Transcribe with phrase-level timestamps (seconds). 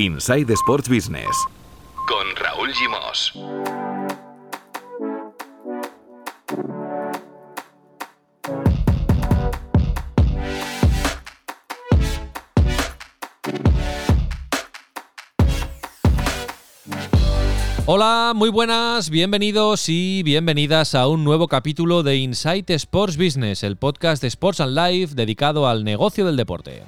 [0.00, 1.28] Inside Sports Business
[2.08, 3.34] con Raúl Gimos.
[17.84, 23.76] Hola, muy buenas, bienvenidos y bienvenidas a un nuevo capítulo de Insight Sports Business, el
[23.76, 26.84] podcast de Sports and Life dedicado al negocio del deporte.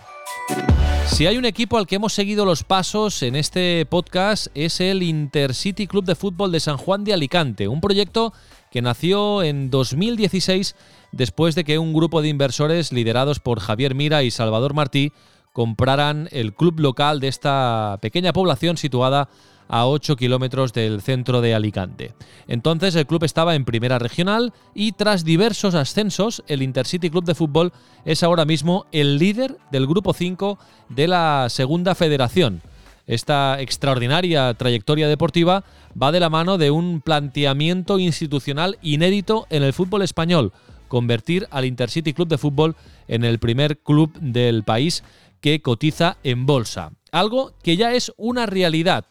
[1.07, 5.03] Si hay un equipo al que hemos seguido los pasos en este podcast es el
[5.03, 8.33] Intercity Club de Fútbol de San Juan de Alicante, un proyecto
[8.71, 10.75] que nació en 2016
[11.13, 15.13] después de que un grupo de inversores liderados por Javier Mira y Salvador Martí
[15.53, 19.29] compraran el club local de esta pequeña población situada
[19.73, 22.13] a 8 kilómetros del centro de Alicante.
[22.47, 27.35] Entonces el club estaba en primera regional y tras diversos ascensos, el Intercity Club de
[27.35, 27.73] Fútbol
[28.05, 30.59] es ahora mismo el líder del grupo 5
[30.91, 32.61] de la segunda federación.
[33.07, 35.65] Esta extraordinaria trayectoria deportiva
[36.01, 40.53] va de la mano de un planteamiento institucional inédito en el fútbol español,
[40.87, 42.77] convertir al Intercity Club de Fútbol
[43.09, 45.03] en el primer club del país
[45.41, 46.93] que cotiza en bolsa.
[47.11, 49.07] Algo que ya es una realidad.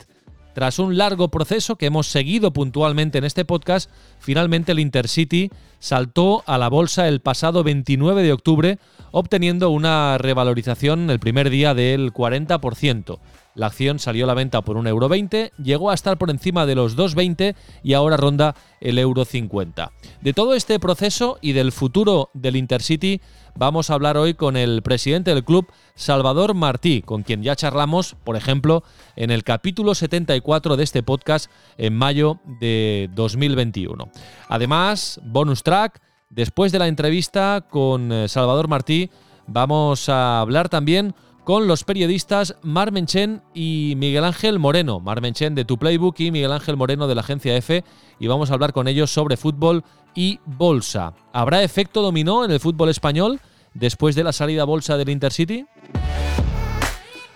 [0.53, 5.49] Tras un largo proceso que hemos seguido puntualmente en este podcast, finalmente el Intercity
[5.79, 8.79] saltó a la bolsa el pasado 29 de octubre,
[9.11, 13.19] obteniendo una revalorización el primer día del 40%.
[13.55, 15.09] La acción salió a la venta por 1,20 euro,
[15.61, 19.91] llegó a estar por encima de los 2,20 y ahora ronda el euro 50.
[20.21, 23.21] De todo este proceso y del futuro del Intercity
[23.55, 28.15] vamos a hablar hoy con el presidente del club, Salvador Martí, con quien ya charlamos,
[28.23, 28.83] por ejemplo,
[29.15, 34.09] en el capítulo 74 de este podcast en mayo de 2021.
[34.47, 39.09] Además, bonus track, después de la entrevista con eh, Salvador Martí,
[39.47, 41.13] vamos a hablar también
[41.43, 44.99] con los periodistas Mar Menchen y Miguel Ángel Moreno.
[44.99, 47.83] Mar Menchen de Tu Playbook y Miguel Ángel Moreno de la agencia F.
[48.19, 51.13] Y vamos a hablar con ellos sobre fútbol y bolsa.
[51.33, 53.39] ¿Habrá efecto dominó en el fútbol español
[53.73, 55.65] después de la salida bolsa del Intercity?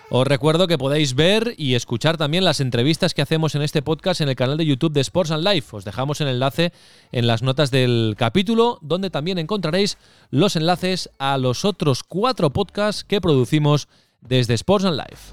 [0.08, 4.20] Os recuerdo que podéis ver y escuchar también las entrevistas que hacemos en este podcast
[4.20, 5.76] en el canal de YouTube de Sports and Life.
[5.76, 6.72] Os dejamos el enlace
[7.10, 9.98] en las notas del capítulo, donde también encontraréis
[10.30, 13.88] los enlaces a los otros cuatro podcasts que producimos
[14.20, 15.32] desde Sports and Life.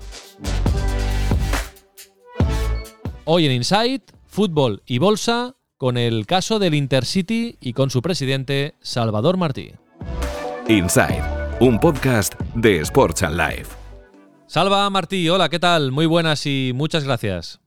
[3.26, 8.74] Hoy en Insight, fútbol y bolsa, con el caso del Intercity y con su presidente
[8.82, 9.72] Salvador Martí.
[10.68, 11.22] Inside,
[11.60, 13.83] un podcast de Sports and Life.
[14.54, 15.92] Salva Martí, hola, ¿qué tal?
[15.92, 17.60] Muy buenas y muchas gracias.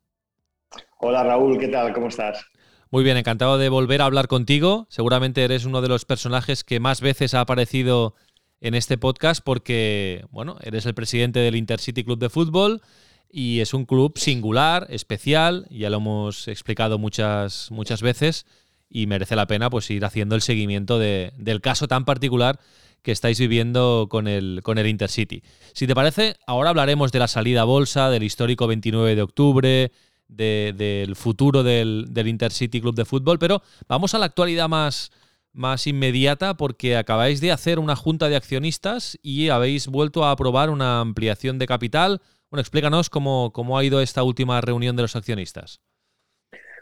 [1.00, 1.92] Hola Raúl, ¿qué tal?
[1.92, 2.46] ¿Cómo estás?
[2.92, 4.86] Muy bien, encantado de volver a hablar contigo.
[4.88, 8.14] Seguramente eres uno de los personajes que más veces ha aparecido
[8.60, 12.80] en este podcast porque, bueno, eres el presidente del Intercity Club de Fútbol
[13.28, 18.46] y es un club singular, especial, ya lo hemos explicado muchas, muchas veces
[18.88, 22.60] y merece la pena pues ir haciendo el seguimiento del caso tan particular
[23.02, 25.42] que estáis viviendo con el, con el Intercity.
[25.72, 29.92] Si te parece, ahora hablaremos de la salida a bolsa, del histórico 29 de octubre,
[30.28, 35.12] del futuro del, Intercity Club de Fútbol, pero vamos a la actualidad más,
[35.52, 40.70] más inmediata porque acabáis de hacer una junta de accionistas y habéis vuelto a aprobar
[40.70, 42.20] una ampliación de capital.
[42.50, 45.80] Bueno, explícanos cómo, cómo ha ido esta última reunión de los accionistas.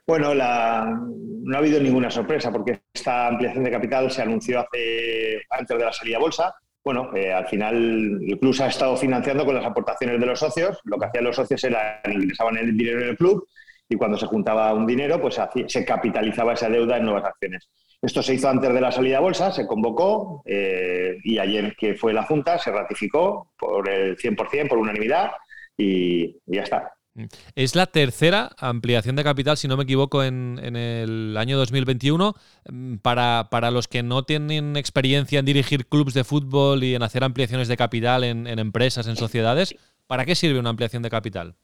[0.07, 5.79] Bueno, no ha habido ninguna sorpresa porque esta ampliación de capital se anunció hace, antes
[5.79, 6.55] de la salida a bolsa.
[6.83, 10.39] Bueno, eh, al final el club se ha estado financiando con las aportaciones de los
[10.39, 10.79] socios.
[10.85, 13.47] Lo que hacían los socios era ingresaban el dinero en el club
[13.89, 17.69] y cuando se juntaba un dinero, pues se capitalizaba esa deuda en nuevas acciones.
[18.01, 21.95] Esto se hizo antes de la salida a bolsa, se convocó eh, y ayer que
[21.95, 25.33] fue la Junta se ratificó por el 100%, por unanimidad
[25.77, 26.93] y ya está.
[27.15, 27.25] Mm.
[27.55, 32.35] Es la tercera ampliación de capital, si no me equivoco, en, el año 2021.
[32.69, 37.03] Mm, para, para, los que no tienen experiencia en dirigir clubes de fútbol y en
[37.03, 39.75] hacer ampliaciones de capital en, empresas, en sociedades,
[40.07, 41.55] ¿para qué sirve una ampliación de capital?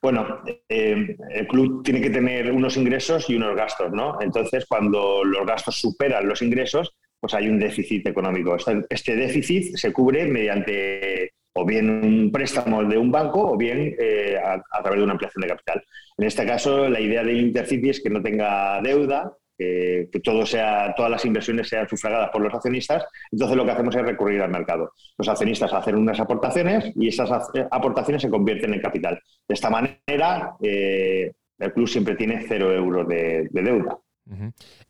[0.00, 4.18] Bueno, eh, el club tiene que tener unos ingresos y unos gastos, ¿no?
[4.20, 8.54] Entonces, cuando los gastos superan los ingresos, pues hay un déficit económico.
[8.54, 13.94] Este, este déficit se cubre mediante o bien un préstamo de un banco o bien
[13.98, 15.84] eh, a, través de una ampliación de capital.
[16.18, 21.24] En este caso, la idea del Intercity es que no tenga deuda, que, todas las
[21.24, 23.04] inversiones sean sufragadas por los accionistas.
[23.30, 24.92] Entonces, lo que hacemos es recurrir al mercado.
[25.16, 27.30] Los accionistas hacen unas aportaciones y esas
[27.70, 29.20] aportaciones se convierten en capital.
[29.46, 33.98] De esta manera, eh, el club siempre tiene cero euros de, deuda.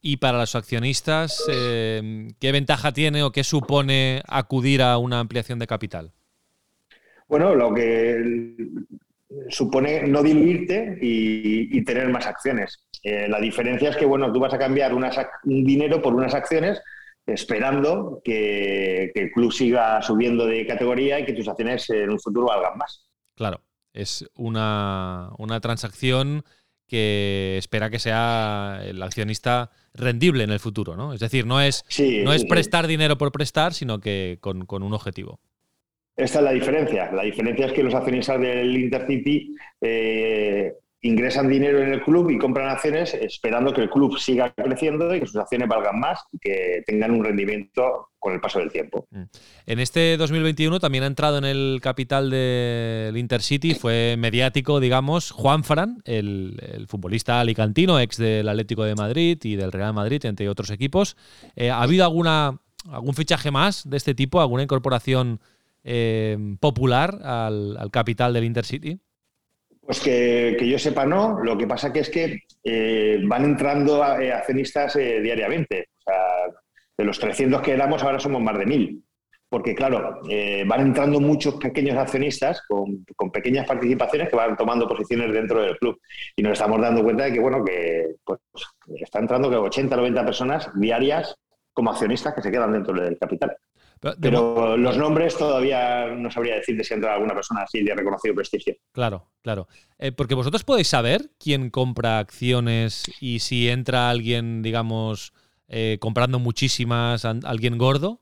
[0.00, 5.58] Y para los accionistas, eh, ¿qué ventaja tiene o qué supone acudir a una ampliación
[5.58, 6.12] de capital?
[7.34, 8.68] Bueno, lo que
[9.48, 12.86] supone no diluirte y, tener más acciones.
[13.02, 16.80] Eh, la diferencia es que, bueno, tú vas a cambiar un dinero por unas acciones
[17.26, 22.46] esperando que, el club siga subiendo de categoría y que tus acciones en un futuro
[22.46, 23.04] valgan más.
[23.34, 26.44] Claro, es una, transacción
[26.86, 31.12] que espera que sea el accionista rendible en el futuro, ¿no?
[31.12, 31.84] Es decir, no es,
[32.22, 35.40] no es prestar dinero por prestar, sino que con, con un objetivo.
[36.16, 37.10] Esta es la diferencia.
[37.12, 40.74] La diferencia es que los accionistas del Intercity eh,
[41.04, 45.20] ingresan dinero en el club y compran acciones esperando que el club siga creciendo y
[45.20, 49.06] que sus acciones valgan más y que tengan un rendimiento con el paso del tiempo.
[49.10, 49.24] Mm.
[49.66, 55.62] En este 2021 también ha entrado en el capital del Intercity, fue mediático, digamos, Juan
[55.62, 60.70] Fran, el, futbolista alicantino, ex del Atlético de Madrid y del Real Madrid, entre otros
[60.70, 61.18] equipos.
[61.54, 65.40] Eh, ¿Ha habido alguna, algún fichaje más de este tipo, alguna incorporación?
[65.86, 68.98] Eh, popular al, capital del Intercity?
[69.82, 74.32] Pues que, yo sepa no, lo que pasa que es que eh, van entrando eh,
[74.32, 75.88] accionistas diariamente.
[75.98, 76.54] O sea,
[76.96, 79.04] de los 300 que éramos ahora somos más de 1000.
[79.46, 80.20] Porque claro,
[80.66, 86.00] van entrando muchos pequeños accionistas con, pequeñas participaciones que van tomando posiciones dentro del club.
[86.34, 88.40] Y nos estamos dando cuenta de que, bueno, que pues,
[89.00, 91.36] está entrando que 80, 90 personas diarias
[91.72, 93.56] como accionistas que se quedan dentro del capital.
[94.20, 98.74] Pero los nombres todavía no sabría decir si entra alguna persona así de reconocido prestigio.
[98.92, 99.66] Claro, claro.
[99.98, 105.32] Eh, porque vosotros podéis saber quién compra acciones y si entra alguien, digamos,
[105.68, 108.18] eh, comprando muchísimas, alguien gordo.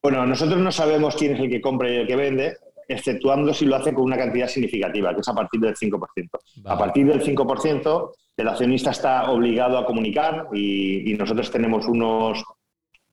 [0.00, 2.56] Bueno, nosotros no sabemos quién es el que compra y el que vende,
[2.88, 6.28] exceptuando si lo hace con una cantidad significativa, que es a partir del 5%.
[6.66, 12.44] A partir del 5%, el accionista está obligado a comunicar y nosotros tenemos unos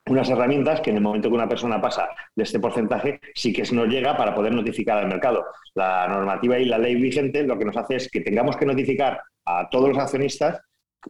[0.07, 3.63] unas herramientas que en el momento que una persona pasa de este porcentaje sí que
[3.73, 5.45] nos llega para poder notificar al mercado.
[5.75, 9.21] La normativa y la ley vigente lo que nos hace es que tengamos que notificar
[9.45, 10.61] a todos los accionistas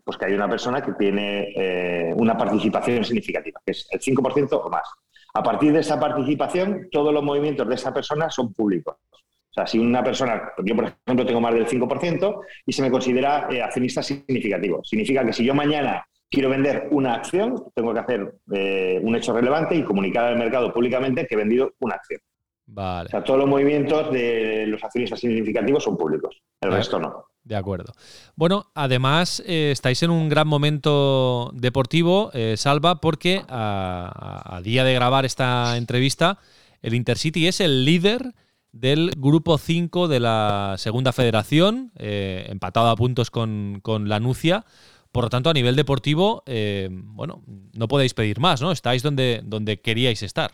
[0.04, 4.62] pues que hay una persona que tiene eh, una participación significativa, que es el 5%
[4.64, 4.88] o más.
[5.34, 8.98] A partir de esa participación, todos los movimientos de esa persona son públicos.
[9.12, 12.92] O sea, si una persona, yo por ejemplo tengo más del 5% y se me
[12.92, 18.00] considera eh, accionista significativo, significa que si yo mañana quiero vender una acción, tengo que
[18.00, 22.22] hacer eh, un hecho relevante y comunicar al mercado públicamente que he vendido una acción.
[22.68, 23.08] Vale.
[23.08, 27.26] O sea, todos los movimientos de los accionistas significativos son públicos, el resto no.
[27.44, 27.94] De acuerdo.
[28.36, 34.94] Bueno, además eh, estáis en un gran momento deportivo, eh, Salva, porque a, día de
[34.94, 36.38] grabar esta entrevista,
[36.84, 38.36] el Intercity es el líder
[38.72, 44.64] del grupo 5 de la segunda federación, empatado a puntos con, con la Nucia.
[45.12, 48.72] Por lo tanto, a nivel deportivo, eh, bueno, no podéis pedir más, ¿no?
[48.72, 50.52] Estáis donde, donde queríais estar.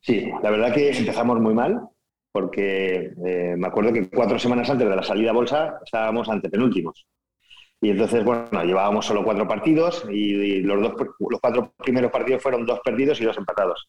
[0.00, 1.80] Sí, la verdad que empezamos muy mal,
[2.32, 6.48] porque eh, me acuerdo que cuatro semanas antes de la salida a bolsa estábamos ante
[6.48, 7.06] penúltimos.
[7.80, 10.94] Y entonces, bueno, llevábamos solo cuatro partidos y, los, dos,
[11.28, 13.88] los cuatro primeros partidos fueron dos perdidos y dos empatados.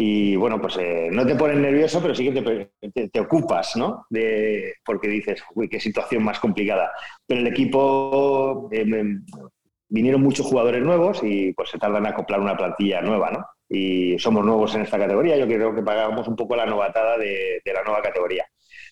[0.00, 4.06] Y bueno, pues eh, no te pones nervioso, pero sí que te, ocupas, ¿no?
[4.08, 6.92] De, porque dices, uy, qué situación más complicada.
[7.26, 8.86] Pero el equipo, eh,
[9.88, 13.44] vinieron muchos jugadores nuevos y pues se tardan en acoplar una plantilla nueva, ¿no?
[13.68, 17.60] Y somos nuevos en esta categoría, yo creo que pagamos un poco la novatada de,
[17.64, 18.46] de la nueva categoría.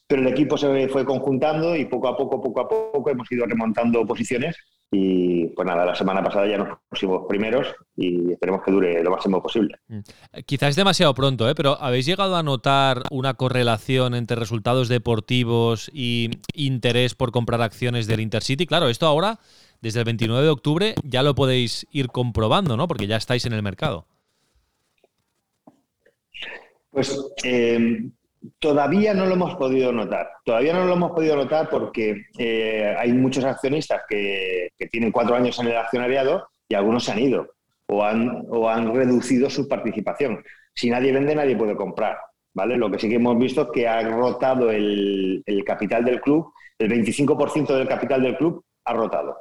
[0.09, 3.47] Pero el equipo se fue conjuntando y poco a poco, poco a poco hemos ido
[3.47, 4.57] remontando posiciones
[4.91, 7.67] y pues nada, la semana pasada ya nos pusimos primeros
[7.97, 9.79] y esperemos que dure lo máximo posible.
[9.89, 10.01] Mm.
[10.45, 11.55] Quizás es demasiado pronto, ¿eh?
[11.55, 18.07] pero ¿habéis llegado a notar una correlación entre resultados deportivos y interés por comprar acciones
[18.07, 18.67] del Intercity?
[18.67, 19.41] Claro, esto ahora,
[19.81, 22.87] desde el 29 de octubre, ya lo podéis ir comprobando, ¿no?
[22.87, 24.07] Porque ya estáis en el mercado.
[26.91, 28.09] Pues eh,
[28.59, 30.31] Todavía no lo hemos podido notar.
[30.45, 35.59] Todavía no lo hemos podido notar porque eh, hay muchos accionistas que, tienen cuatro años
[35.59, 37.49] en el accionariado y algunos se han ido
[37.89, 40.43] o han, o han reducido su participación.
[40.75, 42.19] Si nadie vende, nadie puede comprar.
[42.57, 42.77] ¿vale?
[42.77, 46.91] Lo que sí que hemos visto es que ha rotado el, capital del club, el
[46.91, 49.37] 25% del capital del club ha rotado.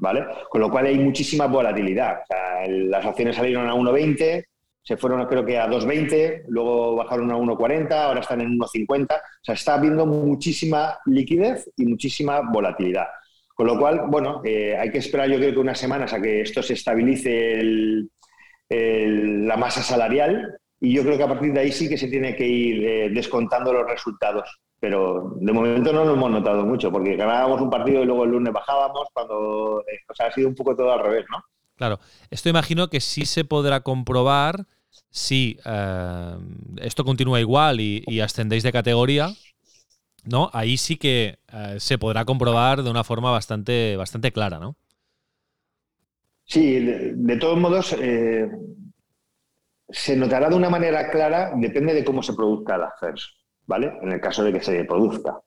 [0.00, 0.24] ¿vale?
[0.48, 2.20] Con lo cual hay muchísima volatilidad.
[2.66, 4.44] las acciones salieron a 1,20,
[4.88, 9.04] se fueron creo que a 2,20, luego bajaron a 1,40, ahora están en 1,50.
[9.04, 13.04] O sea, está habiendo muchísima liquidez y muchísima volatilidad.
[13.54, 16.40] Con lo cual, bueno, eh, hay que esperar yo creo que unas semanas a que
[16.40, 17.60] esto se estabilice
[18.70, 22.34] la masa salarial y yo creo que a partir de ahí sí que se tiene
[22.34, 24.48] que ir eh, descontando los resultados.
[24.80, 28.30] Pero de momento no lo hemos notado mucho, porque ganábamos un partido y luego el
[28.30, 31.44] lunes bajábamos, cuando eh, o sea, ha sido un poco todo al revés, ¿no?
[31.76, 34.66] Claro, esto imagino que sí se podrá comprobar
[35.10, 36.36] si eh,
[36.78, 39.28] esto continúa igual y, ascendéis de categoría,
[40.24, 40.50] ¿no?
[40.52, 44.76] Ahí sí que eh, se podrá comprobar de una forma bastante, bastante clara, ¿no?
[46.44, 48.48] Sí, de, todos modos, eh,
[49.90, 53.28] se notará de una manera clara, depende de cómo se produzca el ascenso,
[53.66, 53.92] ¿vale?
[54.02, 55.38] En el caso de que se produzca.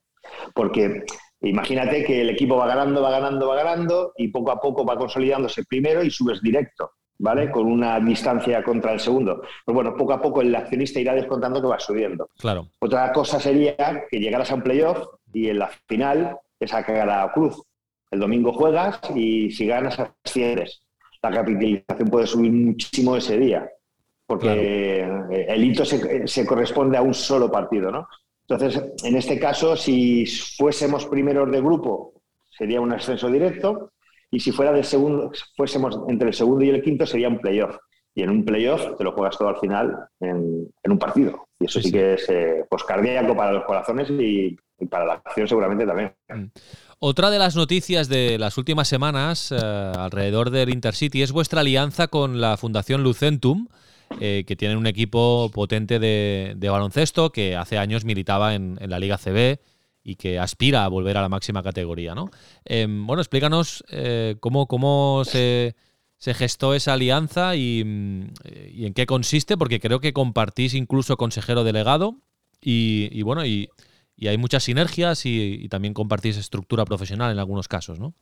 [0.53, 1.03] Porque
[1.41, 4.97] imagínate que el equipo va ganando, va ganando, va ganando y poco a poco va
[4.97, 6.91] consolidándose primero y subes directo.
[7.21, 7.51] ¿Vale?
[7.51, 9.43] Con una distancia contra el segundo.
[9.63, 12.29] Pues bueno, poco a poco el accionista irá descontando que va subiendo.
[12.37, 12.67] Claro.
[12.79, 17.31] Otra cosa sería que llegaras a un playoff y en la final te saca la
[17.31, 17.61] cruz.
[18.09, 20.81] El domingo juegas y si ganas asciendes.
[21.21, 23.69] La capitalización puede subir muchísimo ese día,
[24.25, 28.07] porque el hito se, se, corresponde a un solo partido, ¿no?
[28.47, 30.25] Entonces, en este caso, si
[30.57, 32.13] fuésemos primeros de grupo,
[32.49, 33.91] sería un ascenso directo
[34.31, 37.75] y si fuera del segundo, fuésemos entre el segundo y el quinto, sería un playoff.
[38.15, 41.47] Y en un playoff te lo juegas todo al final en, un partido.
[41.59, 44.57] Y eso sí, que es eh, pues, cardíaco para los corazones y,
[44.89, 46.13] para la acción seguramente también.
[46.29, 46.45] Mm.
[46.99, 52.07] Otra de las noticias de las últimas semanas eh, alrededor del Intercity es vuestra alianza
[52.07, 53.67] con la Fundación Lucentum,
[54.19, 58.99] eh, que tiene un equipo potente de, baloncesto que hace años militaba en, en la
[58.99, 59.59] Liga CB
[60.03, 62.29] y que aspira a volver a la máxima categoría, ¿no?
[62.65, 65.75] Em, bueno, explícanos eh, cómo, cómo se,
[66.19, 68.33] gestó esa alianza y, mm,
[68.73, 72.17] y, en qué consiste, porque creo que compartís incluso consejero delegado
[72.61, 73.69] y, bueno, y,
[74.23, 78.13] hay muchas sinergias y, también compartís estructura profesional en algunos casos, ¿no?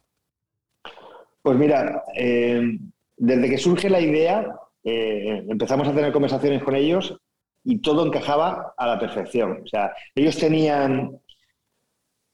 [1.42, 4.48] Pues mira, em, desde que surge la idea,
[4.84, 7.18] eh, empezamos a tener conversaciones con ellos
[7.66, 9.62] y todo encajaba a la perfección.
[9.64, 11.20] O sea, ellos tenían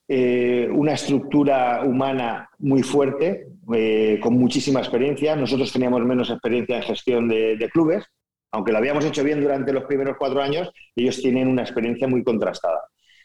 [0.08, 5.36] eh, una estructura humana muy fuerte, eh, con muchísima experiencia.
[5.36, 8.06] Nosotros teníamos menos experiencia en gestión de, clubes,
[8.52, 12.24] aunque lo habíamos hecho bien durante los primeros cuatro años, ellos tienen una experiencia muy
[12.24, 12.82] contrastada.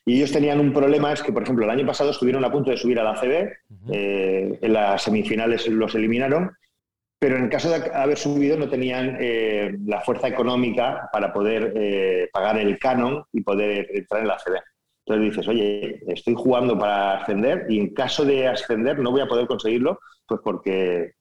[0.06, 2.70] Y ellos tenían un problema, es que, por ejemplo, el año pasado estuvieron a punto
[2.70, 3.52] de subir a la CB,
[3.92, 6.50] eh, en las semifinales los eliminaron,
[7.18, 9.18] pero en el caso de haber subido no tenían
[9.84, 14.69] la fuerza económica para poder pagar el canon y poder entrar en la CB.
[15.10, 19.26] Entonces dices, oye, estoy jugando para ascender y en caso de ascender no voy a
[19.26, 21.14] poder conseguirlo, pues porque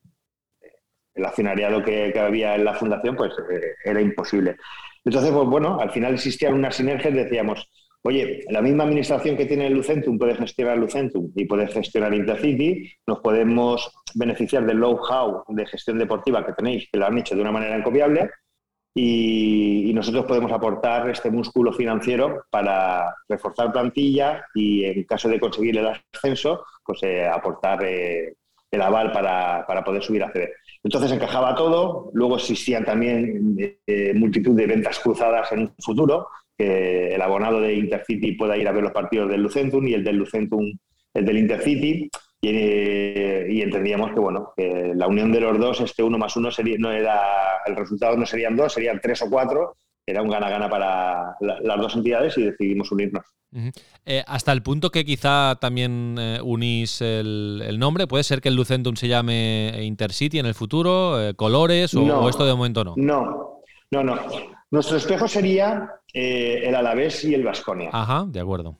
[1.15, 4.57] el accionariado que, había en la fundación pues eh, era imposible.
[5.03, 7.67] Entonces, pues bueno, al final existían unas sinergias, decíamos,
[8.03, 13.21] oye, la misma administración que tiene Lucentum puede gestionar Lucentum y puede gestionar Intercity, nos
[13.21, 17.51] podemos beneficiar del know-how de gestión deportiva que tenéis, que lo han hecho de una
[17.51, 18.29] manera encomiable,
[18.93, 25.77] y, nosotros podemos aportar este músculo financiero para reforzar plantilla y en caso de conseguir
[25.77, 28.35] el ascenso, pues eh, aportar eh,
[28.71, 30.53] el aval para, poder subir a CD.
[30.81, 36.27] Entonces encajaba todo, luego existían también eh, multitud de ventas cruzadas en un futuro,
[36.57, 40.03] que el abonado de Intercity pueda ir a ver los partidos del Lucentum y el
[40.03, 40.63] del Lucentum
[41.13, 42.09] el del Intercity.
[42.41, 46.51] Eh, y, entendíamos que bueno que la unión de los dos, este uno más uno
[46.51, 47.21] sería, no era
[47.65, 49.75] el resultado no serían dos, serían tres o cuatro.
[50.05, 53.23] Era un gana-gana para las dos entidades y decidimos unirnos.
[54.05, 58.55] Eh, hasta el punto que quizá también eh, unís el, nombre, ¿puede ser que el
[58.55, 61.15] Lucentum se llame Intercity en el futuro?
[61.35, 62.95] ¿Colores o, esto de momento no?
[62.97, 64.15] No, no, no.
[64.71, 67.91] Nuestro espejo sería el Alavés y el Vasconia.
[67.93, 68.77] Ajá, de acuerdo.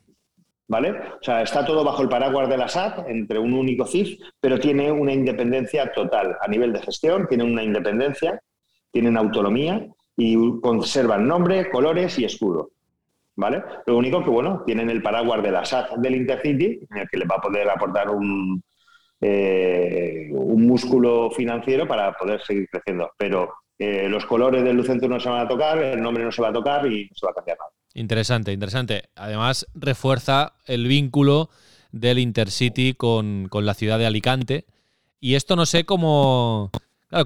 [0.70, 0.92] ¿Vale?
[0.92, 4.60] O sea, está todo bajo el paraguas de la SAT, entre un único CIF, pero
[4.60, 8.40] tiene una independencia total a nivel de gestión, tiene una independencia,
[8.92, 9.86] tienen autonomía
[10.16, 12.72] y conservan nombre, colores y escudo.
[13.36, 13.64] ¿Vale?
[13.88, 17.18] Lo único que, bueno, tienen el paraguas de la SAT del Intercity, en el que
[17.18, 18.62] les va a poder aportar un,
[19.22, 23.12] eh, un músculo financiero para poder seguir creciendo.
[23.18, 26.42] Pero eh, los colores del Lucentro no se van a tocar, el nombre no se
[26.42, 27.72] va a tocar y no se va a cambiar nada.
[27.94, 29.10] Interesante, interesante.
[29.16, 31.50] Además, refuerza el vínculo
[31.92, 34.66] del Intercity con, la ciudad de Alicante.
[35.20, 36.72] Y esto no sé cómo,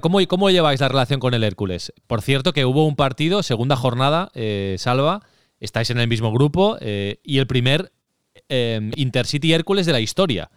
[0.00, 1.92] ¿cómo, ¿cómo, lleváis la relación con el Hércules?
[2.06, 5.20] Por cierto, que hubo un partido, segunda jornada, eh, Salva,
[5.60, 7.92] estáis en el mismo grupo, eh, y el primer
[8.48, 10.50] eh, Intercity Hércules de la historia.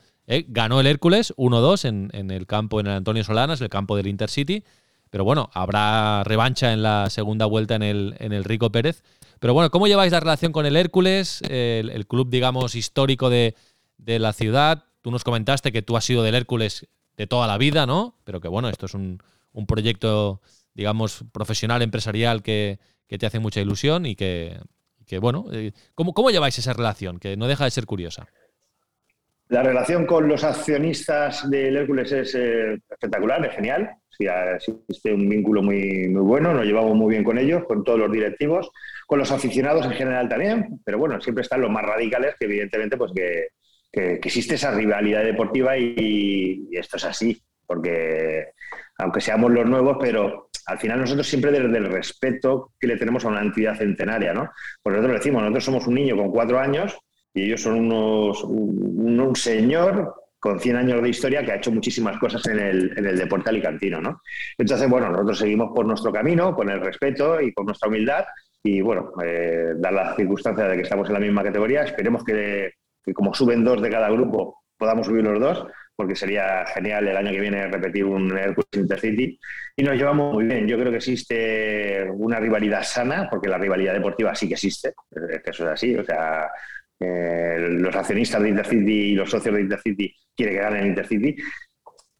[0.47, 4.07] Ganó el Hércules 1-2 en, en, el campo, en el Antonio Solanas, el campo del
[4.07, 4.63] Intercity.
[5.09, 9.03] Pero bueno, habrá revancha en la segunda vuelta en el, en el Rico Pérez.
[9.39, 13.55] Pero bueno, ¿cómo lleváis la relación con el Hércules, el, club, digamos, histórico de,
[13.97, 14.85] la ciudad?
[15.01, 18.15] Tú nos comentaste que tú has sido del Hércules de toda la vida, ¿no?
[18.23, 19.19] Pero que bueno, esto es un,
[19.67, 20.41] proyecto,
[20.73, 24.59] digamos, profesional, empresarial que, te hace mucha ilusión y que,
[25.21, 27.19] bueno, eh, ¿cómo, ¿cómo lleváis esa relación?
[27.19, 28.27] Que no deja de ser curiosa.
[29.49, 33.91] La relación con los accionistas del Hércules es eh, espectacular, es genial.
[34.09, 37.99] Sí, existe un vínculo muy, muy bueno, nos llevamos muy bien con ellos, con todos
[37.99, 38.69] los directivos,
[39.07, 42.97] con los aficionados en general también, pero bueno, siempre están los más radicales que evidentemente
[42.97, 43.47] pues que,
[43.89, 48.49] existe esa rivalidad deportiva y, esto es así, porque
[48.99, 53.23] aunque seamos los nuevos, pero al final nosotros siempre desde el respeto que le tenemos
[53.25, 54.51] a una entidad centenaria, ¿no?
[54.83, 56.95] Pues nosotros decimos, nosotros somos un niño con cuatro años
[57.33, 62.19] y ellos son unos, un, señor con 100 años de historia que ha hecho muchísimas
[62.19, 64.01] cosas en el, en el deporte alicantino.
[64.01, 64.21] ¿no?
[64.57, 68.25] Entonces, bueno, nosotros seguimos por nuestro camino, con el respeto y con nuestra humildad.
[68.63, 72.71] Y bueno, eh, dar la circunstancia de que estamos en la misma categoría, esperemos que,
[73.13, 77.31] como suben dos de cada grupo, podamos subir los dos, porque sería genial el año
[77.31, 79.39] que viene repetir un Hercules Intercity.
[79.75, 80.67] Y nos llevamos muy bien.
[80.67, 85.49] Yo creo que existe una rivalidad sana, porque la rivalidad deportiva sí que existe, que
[85.49, 85.95] eso es así.
[85.95, 86.49] O sea,
[86.99, 91.35] eh, los accionistas de Intercity y los socios de Intercity quieren que ganen Intercity.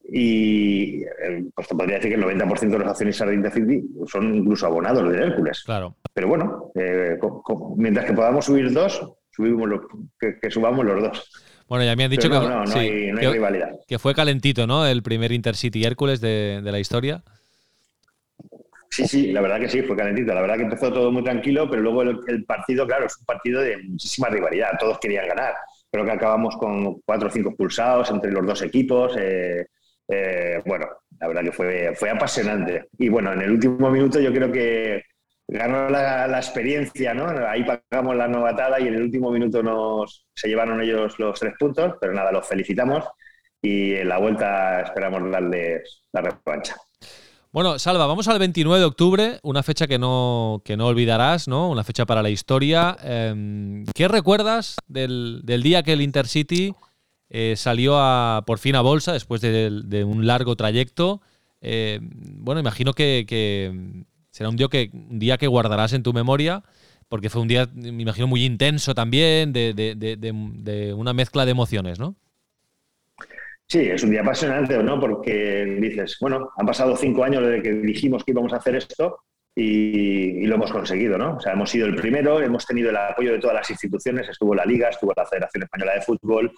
[0.10, 4.36] Y eh, pues te podría decir que el 90% de los accionistas de Intercity son
[4.36, 5.64] incluso abonados de Hércules.
[5.66, 5.96] Claro.
[6.14, 7.18] Pero bueno, eh,
[7.76, 9.70] mientras que podamos subir dos, subimos
[10.20, 11.32] que, subamos los dos.
[11.68, 13.72] Bueno, ya me han dicho que, no, no, hay, rivalidad.
[13.86, 14.88] que fue calentito, ¿no?
[14.88, 17.24] El primer Intercity Hércules de, de la historia.
[18.90, 20.34] Sí, sí, la verdad que sí, fue calentito.
[20.34, 23.62] La verdad que empezó todo muy tranquilo, pero luego el, partido, claro, es un partido
[23.62, 24.72] de muchísima rivalidad.
[24.80, 25.56] Todos querían ganar.
[25.92, 29.16] Creo que acabamos con cuatro o cinco expulsados entre los dos equipos.
[29.20, 29.68] Eh,
[30.08, 30.88] eh, bueno,
[31.20, 32.88] la verdad que fue, fue apasionante.
[32.98, 35.04] Y bueno, en el último minuto yo creo que
[35.48, 37.28] ganó la, experiencia, ¿no?
[37.48, 41.54] Ahí pagamos la novatada y en el último minuto nos, se llevaron ellos los tres
[41.58, 43.06] puntos, pero nada, los felicitamos
[43.62, 46.76] y en la vuelta esperamos darles la revancha.
[47.52, 51.70] Bueno, Salva, vamos al 29 de octubre, una fecha que no, que no olvidarás, ¿no?
[51.70, 52.98] Una fecha para la historia.
[53.02, 56.76] Em, ¿Qué recuerdas del, día que el Intercity
[57.30, 61.22] eh, salió a, por fin a bolsa después de, un largo trayecto?
[61.62, 63.26] Em, bueno, imagino que,
[64.32, 66.64] será un día, que, un día que guardarás en tu memoria,
[67.10, 72.00] porque fue un día, me imagino, muy intenso también, de, de una mezcla de emociones,
[72.00, 72.16] ¿no?
[73.70, 74.98] Sí, es un día apasionante, ¿no?
[74.98, 79.20] Porque dices, bueno, han pasado cinco años desde que dijimos que íbamos a hacer esto
[79.60, 81.38] y, lo hemos conseguido, ¿no?
[81.38, 84.54] O sea, hemos sido el primero, hemos tenido el apoyo de todas las instituciones, estuvo
[84.54, 86.52] la Liga, estuvo la Federación Española de Fútbol,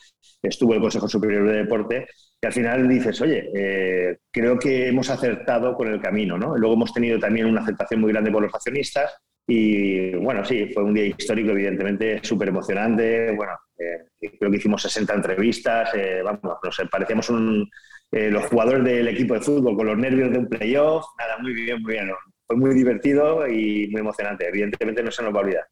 [0.44, 2.08] estuvo el Consejo Superior de Deporte,
[2.42, 6.58] y al final dices, oye, eh, creo que hemos acertado con el camino, ¿no?
[6.58, 9.16] Luego hemos tenido también una aceptación muy grande por los accionistas
[9.48, 14.82] y, bueno, sí, fue un día histórico, evidentemente, súper emocionante, bueno, eh, creo que hicimos
[14.82, 17.70] 60 entrevistas, eh, vamos, nos parecíamos un,
[18.12, 21.54] eh, los jugadores del equipo de fútbol con los nervios de un playoff, nada, muy
[21.54, 22.10] bien, muy bien.
[22.50, 24.48] Fue muy divertido y muy emocionante.
[24.48, 25.68] Evidentemente no se nos va a olvidar.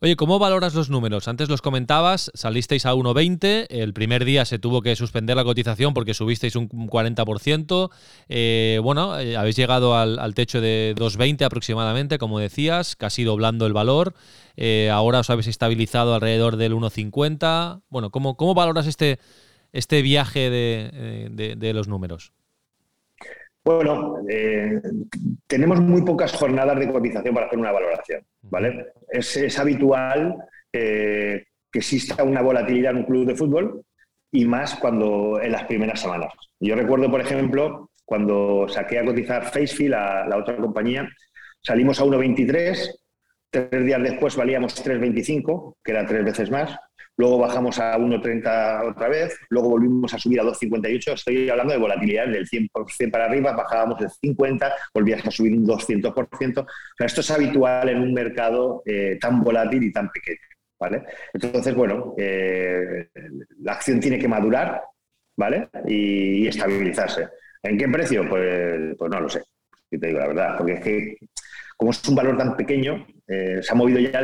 [0.00, 1.26] Oye, ¿cómo valoras los números?
[1.26, 5.92] Antes los comentabas, salisteis a 1,20, el primer día se tuvo que suspender la cotización
[5.92, 12.94] porque subisteis un 40%, bueno, habéis llegado al, al, techo de 2,20 aproximadamente, como decías,
[12.94, 14.14] casi doblando el valor.
[14.56, 17.82] Eh, ahora os habéis estabilizado alrededor del 1,50.
[17.88, 19.18] Bueno, ¿cómo, ¿cómo, valoras este,
[19.72, 22.32] este viaje de, de, los números?
[23.76, 24.80] Bueno, eh,
[25.46, 28.86] tenemos muy pocas jornadas de cotización para hacer una valoración, ¿vale?
[29.08, 30.36] Es, habitual
[30.72, 33.82] eh, que exista una volatilidad en un club de fútbol
[34.32, 36.32] y más cuando en las primeras semanas.
[36.58, 41.08] Yo recuerdo, por ejemplo, cuando saqué a cotizar Facefield, a la otra compañía,
[41.62, 43.00] salimos a 1,23
[43.50, 46.70] Tres días después valíamos 3,25, que era tres veces más.
[47.20, 49.38] Luego bajamos a 1,30 otra vez.
[49.50, 51.12] Luego volvimos a subir a 2,58.
[51.12, 53.52] Estoy hablando de volatilidad del 100% para arriba.
[53.52, 56.60] Bajábamos del 50, volvías a subir un 200%.
[56.62, 60.38] O esto es habitual en un mercado eh, tan volátil y tan pequeño.
[60.80, 61.02] ¿vale?
[61.34, 63.08] Entonces, bueno, eh,
[63.58, 64.80] la acción tiene que madurar
[65.36, 65.68] ¿vale?
[65.86, 67.28] y, estabilizarse.
[67.62, 68.26] ¿En qué precio?
[68.30, 69.42] Pues, pues no lo sé,
[69.90, 70.56] si te digo la verdad.
[70.56, 71.16] Porque es que
[71.76, 74.20] como es un valor tan pequeño, eh, se ha movido ya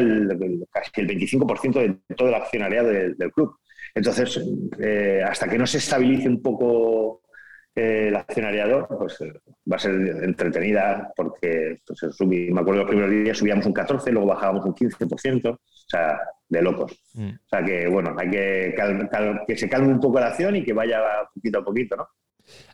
[0.71, 3.57] casi el 25% de todo el accionariado del, club.
[3.95, 4.43] Entonces,
[4.81, 7.23] eh, hasta que no se estabilice un poco
[7.75, 9.19] eh, el accionariado, pues
[9.71, 14.27] va a ser entretenida porque pues, me acuerdo los primeros días subíamos un 14, luego
[14.27, 17.01] bajábamos un 15%, o sea, de locos.
[17.15, 17.29] Mm.
[17.29, 18.75] O sea que, bueno, hay que
[19.47, 21.01] que se calme un poco la acción y que vaya
[21.33, 22.09] poquito a poquito, ¿no?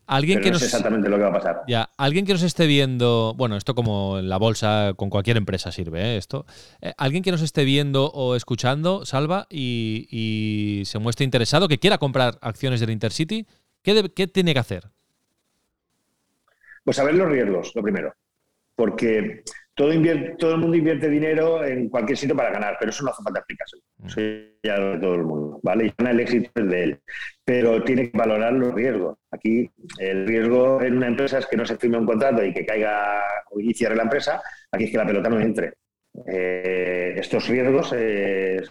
[0.06, 1.62] Alguien que no nos, exactamente lo que va a pasar.
[1.68, 5.72] Ya, alguien que nos esté viendo, bueno, esto como en la bolsa, con cualquier empresa
[5.72, 6.16] sirve, ¿eh?
[6.16, 6.44] esto.
[6.80, 11.98] Eh, alguien que nos esté viendo o escuchando, Salva, y, se muestre interesado, que quiera
[11.98, 13.46] comprar acciones del Intercity,
[13.82, 14.88] ¿qué, ¿qué tiene que hacer?
[16.84, 18.12] Pues saber los riesgos, lo primero.
[18.74, 19.90] Porque todo,
[20.38, 23.40] todo el mundo invierte dinero en cualquier sitio para ganar, pero eso no hace falta
[23.40, 23.76] explicarse.
[23.98, 24.06] Mm.
[24.06, 24.20] Eso
[24.62, 25.86] ya lo de todo el mundo, ¿vale?
[25.86, 27.00] Y el éxito es de él.
[27.44, 29.18] Pero tiene que valorar los riesgos.
[29.30, 32.66] Aquí el riesgo en una empresa es que no se firme un contrato y que
[32.66, 33.22] caiga
[33.56, 34.42] y cierre la empresa.
[34.70, 35.74] Aquí es que la pelota no entre.
[36.26, 38.62] Eh, estos riesgos, eh,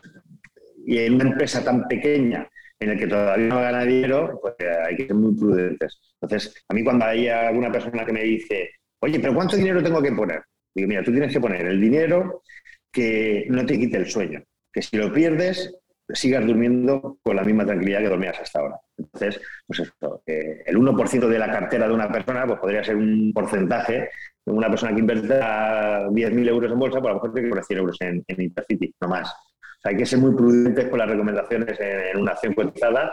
[0.85, 2.47] y en una empresa tan pequeña
[2.79, 6.15] en el que todavía no gana dinero, pues hay que ser muy prudentes.
[6.19, 10.01] Entonces, a mí cuando hay alguna persona que me dice, oye, pero ¿cuánto dinero tengo
[10.01, 10.41] que poner?
[10.73, 12.43] Digo, mira, tú tienes que poner el dinero
[12.91, 15.73] que no te quite el sueño, que si lo pierdes,
[16.13, 18.75] sigas durmiendo con la misma tranquilidad que dormías hasta ahora.
[18.97, 23.31] Entonces, pues esto, el 1% de la cartera de una persona pues podría ser un
[23.33, 24.09] porcentaje
[24.45, 27.49] de una persona que invierta 10.000 euros en bolsa, pues a lo mejor tiene que
[27.49, 29.29] poner 100 euros en, en Intercity, no más.
[29.29, 33.11] O sea, hay que ser muy prudentes con las recomendaciones en, una acción cotizada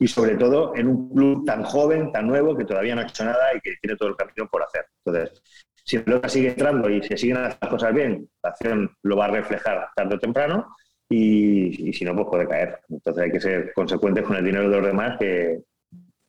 [0.00, 3.24] y sobre todo en un club tan joven, tan nuevo, que todavía no ha hecho
[3.24, 4.86] nada y que tiene todo el camino por hacer.
[5.04, 5.42] Entonces,
[5.88, 9.16] si la pelota sigue entrando y se siguen haciendo las cosas bien, la acción lo
[9.16, 10.76] va a reflejar tarde o temprano
[11.08, 12.80] y, si no, pues puede caer.
[12.90, 15.60] Entonces hay que ser consecuentes con el dinero de los demás, que,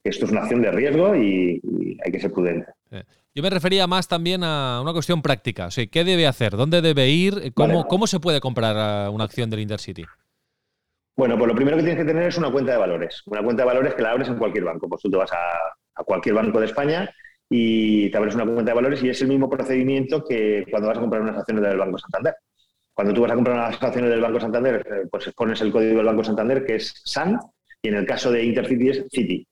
[0.01, 1.61] esto es una acción de riesgo y,
[2.05, 2.71] hay que ser prudente.
[2.91, 3.03] Eh,
[3.35, 5.65] yo me refería más también a una cuestión práctica.
[5.65, 6.55] O sea, ¿Qué debe hacer?
[6.55, 7.53] ¿Dónde debe ir?
[7.53, 10.05] ¿Cómo, ¿Cómo se puede comprar una acción del Intercity?
[11.17, 13.21] Bueno, pues lo primero que tienes que tener es una cuenta de valores.
[13.25, 14.87] Una cuenta de valores que la abres en cualquier banco.
[14.87, 15.51] Pues tú te vas a,
[15.95, 17.13] a cualquier banco de España
[17.49, 20.97] y te abres una cuenta de valores y es el mismo procedimiento que cuando vas
[20.97, 22.35] a comprar unas acciones del Banco Santander.
[22.93, 25.97] Cuando tú vas a comprar unas acciones del Banco Santander, eh, pues pones el código
[25.97, 27.39] del Banco Santander que es SAN
[27.81, 29.47] y en el caso de Intercity es City.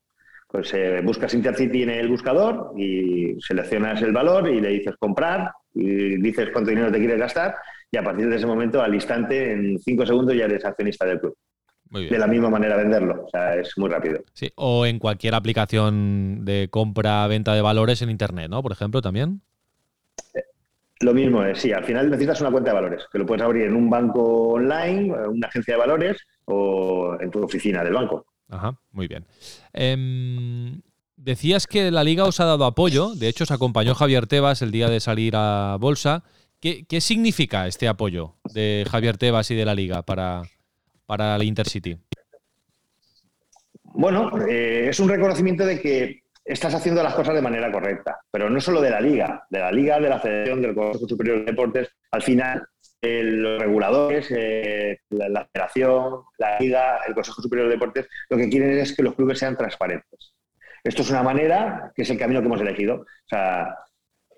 [0.47, 5.51] Pues eh, buscas Intercity en el buscador y seleccionas el valor y le dices comprar
[5.73, 7.55] y dices cuánto dinero te quieres gastar
[7.89, 11.19] y a partir de ese momento, al instante, en cinco segundos ya eres accionista del
[11.19, 11.36] club
[11.89, 13.26] de la misma manera venderlo.
[13.26, 14.23] O sea, es muy rápido.
[14.34, 18.62] Sí, o en cualquier aplicación de compra-venta de valores en Internet, ¿no?
[18.62, 19.41] Por ejemplo, también.
[20.34, 20.43] Eh,
[21.00, 23.65] lo mismo es, sí, al final necesitas una cuenta de valores, que lo puedes abrir
[23.65, 28.26] en un banco online, una agencia de valores o en tu oficina del banco.
[28.50, 29.26] Ajá, muy bien.
[29.73, 30.82] Em,
[31.15, 34.71] decías que la liga os ha dado apoyo, de hecho os acompañó Javier Tebas el
[34.71, 36.23] día de salir a bolsa.
[36.60, 40.41] ¿Qué, qué significa este apoyo de Javier Tebas y de la liga para,
[41.08, 41.98] para el Intercity?
[43.82, 48.50] Bueno, eh, es un reconocimiento de que estás haciendo las cosas de manera correcta, pero
[48.50, 51.46] no solo de la liga, de la liga, de la Federación, del Consejo Superior de
[51.46, 51.89] Deportes.
[52.12, 52.67] Al final,
[53.02, 58.50] eh, los reguladores, eh, la, Federación, la liga, el Consejo Superior de Deportes, lo que
[58.50, 60.34] quieren es que los clubes sean transparentes.
[60.84, 63.02] Esto es una manera, que es el camino que hemos elegido.
[63.02, 63.76] O sea,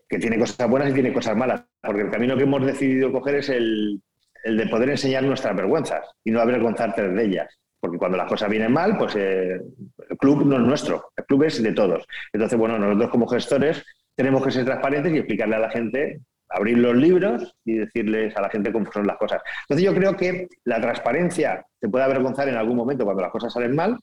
[0.08, 3.36] que tiene cosas buenas y tiene cosas malas, porque el camino que hemos decidido coger
[3.36, 4.02] es el,
[4.44, 7.60] el de poder enseñar nuestras vergüenzas y no avergonzarte de ellas.
[7.80, 11.44] Porque cuando las cosas vienen mal, pues eh, el club no es nuestro, el club
[11.44, 12.06] es de todos.
[12.34, 13.84] Entonces, bueno, nosotros como gestores
[14.16, 18.42] tenemos que ser transparentes y explicarle a la gente, abrir los libros y decirles a
[18.42, 19.42] la gente cómo son las cosas.
[19.64, 23.54] Entonces, yo creo que la transparencia te puede avergonzar en algún momento cuando las cosas
[23.54, 23.98] salen mal,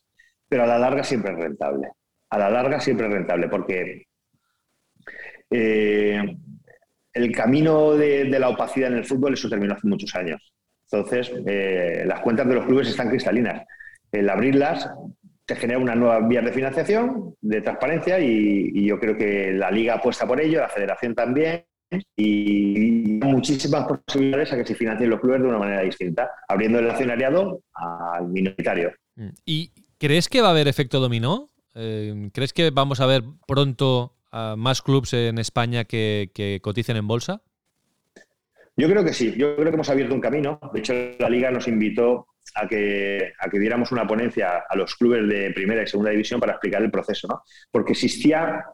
[0.48, 1.88] pero a la larga siempre es rentable.
[2.30, 4.06] A la larga siempre es rentable porque
[5.50, 6.36] eh,
[7.16, 10.52] el camino de, la opacidad en el fútbol, eso terminó hace muchos años.
[10.90, 13.64] Entonces, eh, las cuentas de los clubes están cristalinas.
[14.12, 14.88] El abrirlas
[15.46, 19.94] te genera una nueva vía de financiación, de transparencia, y, yo creo que la liga
[19.94, 21.64] apuesta por ello, la federación también,
[22.16, 26.90] y, muchísimas posibilidades a que se financien los clubes de una manera distinta, abriendo el
[26.90, 28.92] accionariado al minoritario.
[29.14, 29.28] Mm.
[29.46, 31.48] ¿Y crees que va a haber efecto dominó?
[31.74, 34.15] Eh, ¿Crees que vamos a ver pronto
[34.56, 37.42] más clubes en España que, coticen en bolsa?
[38.76, 40.60] Yo creo que sí, yo creo que hemos abierto un camino.
[40.72, 44.94] De hecho, la liga nos invitó a que, a que diéramos una ponencia a los
[44.96, 47.42] clubes de primera y segunda división para explicar el proceso, ¿no?
[47.70, 48.66] Porque existía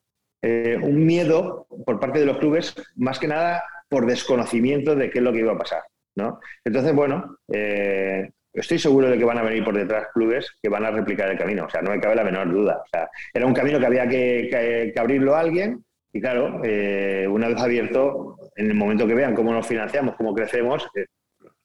[0.43, 5.19] eh, un miedo por parte de los clubes, más que nada por desconocimiento de qué
[5.19, 5.83] es lo que iba a pasar,
[6.17, 6.41] ¿no?
[6.65, 10.85] Entonces, bueno, eh, estoy seguro de que van a venir por detrás clubes que van
[10.85, 11.65] a replicar el camino.
[11.67, 12.83] O sea, no me cabe la menor duda.
[12.85, 17.49] O sea, era un camino que había que, abrirlo a alguien y claro, eh, una
[17.49, 21.07] vez abierto, en el momento que vean cómo nos financiamos, cómo crecemos, eh,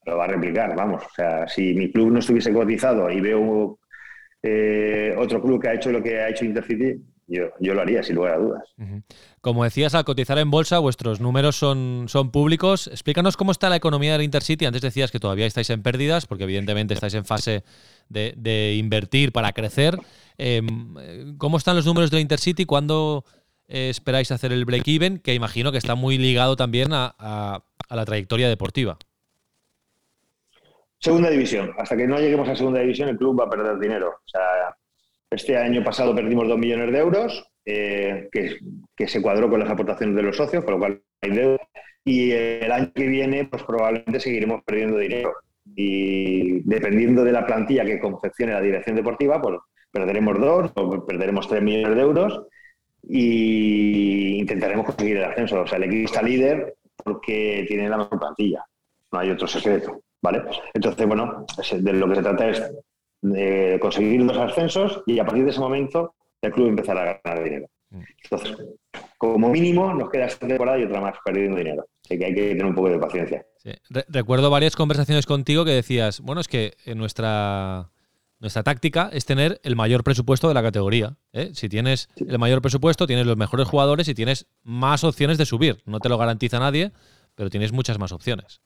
[0.06, 1.04] lo va a replicar, vamos.
[1.06, 3.78] O sea, si mi club no estuviese cotizado y veo
[4.42, 6.96] eh, otro club que ha hecho lo que ha hecho Intercity,
[7.28, 8.64] yo, lo haría, sin lugar a dudas.
[9.42, 12.88] Como decías, al cotizar en bolsa, vuestros números son, son públicos.
[12.88, 14.66] Explícanos cómo está la economía del Intercity.
[14.66, 17.64] Antes decías que todavía estáis en pérdidas, porque evidentemente estáis en fase
[18.08, 20.00] de, invertir para crecer.
[20.38, 22.66] Em, ¿Cómo están los números del Intercity?
[22.66, 23.26] ¿Cuándo
[23.68, 25.20] eh, esperáis hacer el break-even?
[25.20, 28.98] Que imagino que está muy ligado también a, a la trayectoria deportiva.
[31.00, 31.74] Segunda división.
[31.78, 34.10] Hasta que no lleguemos a segunda división, el club va a perder dinero.
[34.10, 34.76] O sea,
[35.30, 40.16] este año pasado perdimos 2 millones de euros, eh, que, se cuadró con las aportaciones
[40.16, 41.60] de los socios, con lo cual hay deuda.
[42.06, 45.34] y el año que viene pues probablemente seguiremos perdiendo dinero.
[45.76, 49.58] Y dependiendo de la plantilla que confeccione la dirección deportiva, pues
[49.92, 52.44] perderemos dos o perderemos tres millones de euros
[53.04, 55.62] y intentaremos conseguir el ascenso.
[55.62, 58.64] O sea, el equipo está líder porque tiene la mejor plantilla.
[59.12, 60.44] No hay otro secreto, ¿vale?
[60.74, 61.46] Entonces, bueno,
[61.78, 62.72] de lo que se trata es
[63.22, 67.44] de conseguir los ascensos y a partir de ese momento el club empezará a ganar
[67.44, 67.68] dinero.
[67.90, 68.02] Mm.
[68.24, 68.58] Entonces,
[69.18, 71.86] como mínimo, nos queda esta temporada y otra más perdiendo dinero.
[72.06, 73.46] Así que hay que tener un poco de paciencia.
[74.10, 77.92] recuerdo varias conversaciones contigo que decías, bueno, es que en nuestra
[78.40, 81.18] nuestra táctica es tener el mayor presupuesto de la categoría.
[81.34, 81.52] ¿eh?
[81.54, 85.82] Si tienes el mayor presupuesto, tienes los mejores jugadores y tienes más opciones de subir.
[85.86, 86.92] No te lo garantiza nadie,
[87.34, 88.62] pero tienes muchas más opciones.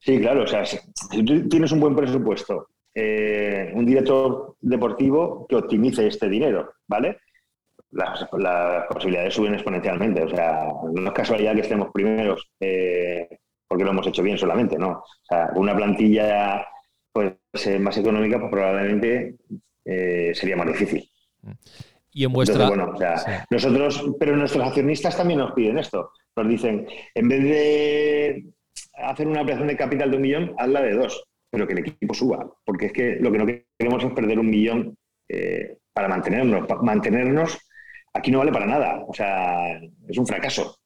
[0.00, 0.42] Sí, claro.
[0.42, 0.78] O sea, si
[1.24, 7.18] tú tienes un buen presupuesto, eh, un director deportivo que optimice este dinero, ¿vale?
[7.92, 8.24] Las,
[8.88, 10.22] posibilidades suben exponencialmente.
[10.22, 13.28] O sea, no es casualidad que estemos primeros eh,
[13.70, 14.90] porque lo hemos hecho bien solamente, ¿no?
[14.90, 16.66] O sea, una plantilla
[17.12, 17.34] pues
[17.78, 19.36] más económica, pues probablemente
[19.84, 21.08] eh, sería más difícil.
[22.12, 22.66] Y en vuestra.
[22.66, 26.10] bueno, o sea, nosotros, pero nuestros accionistas también nos piden esto.
[26.34, 28.44] Nos dicen, en vez de
[28.94, 32.14] hacer una operación de capital de un millón, hazla de dos, pero que el equipo
[32.14, 32.48] suba.
[32.64, 34.96] Porque es que lo que no queremos es perder un millón
[35.28, 36.66] eh, para mantenernos.
[36.82, 37.58] mantenernos
[38.12, 39.04] aquí no vale para nada.
[39.06, 40.76] O sea, es un fracaso.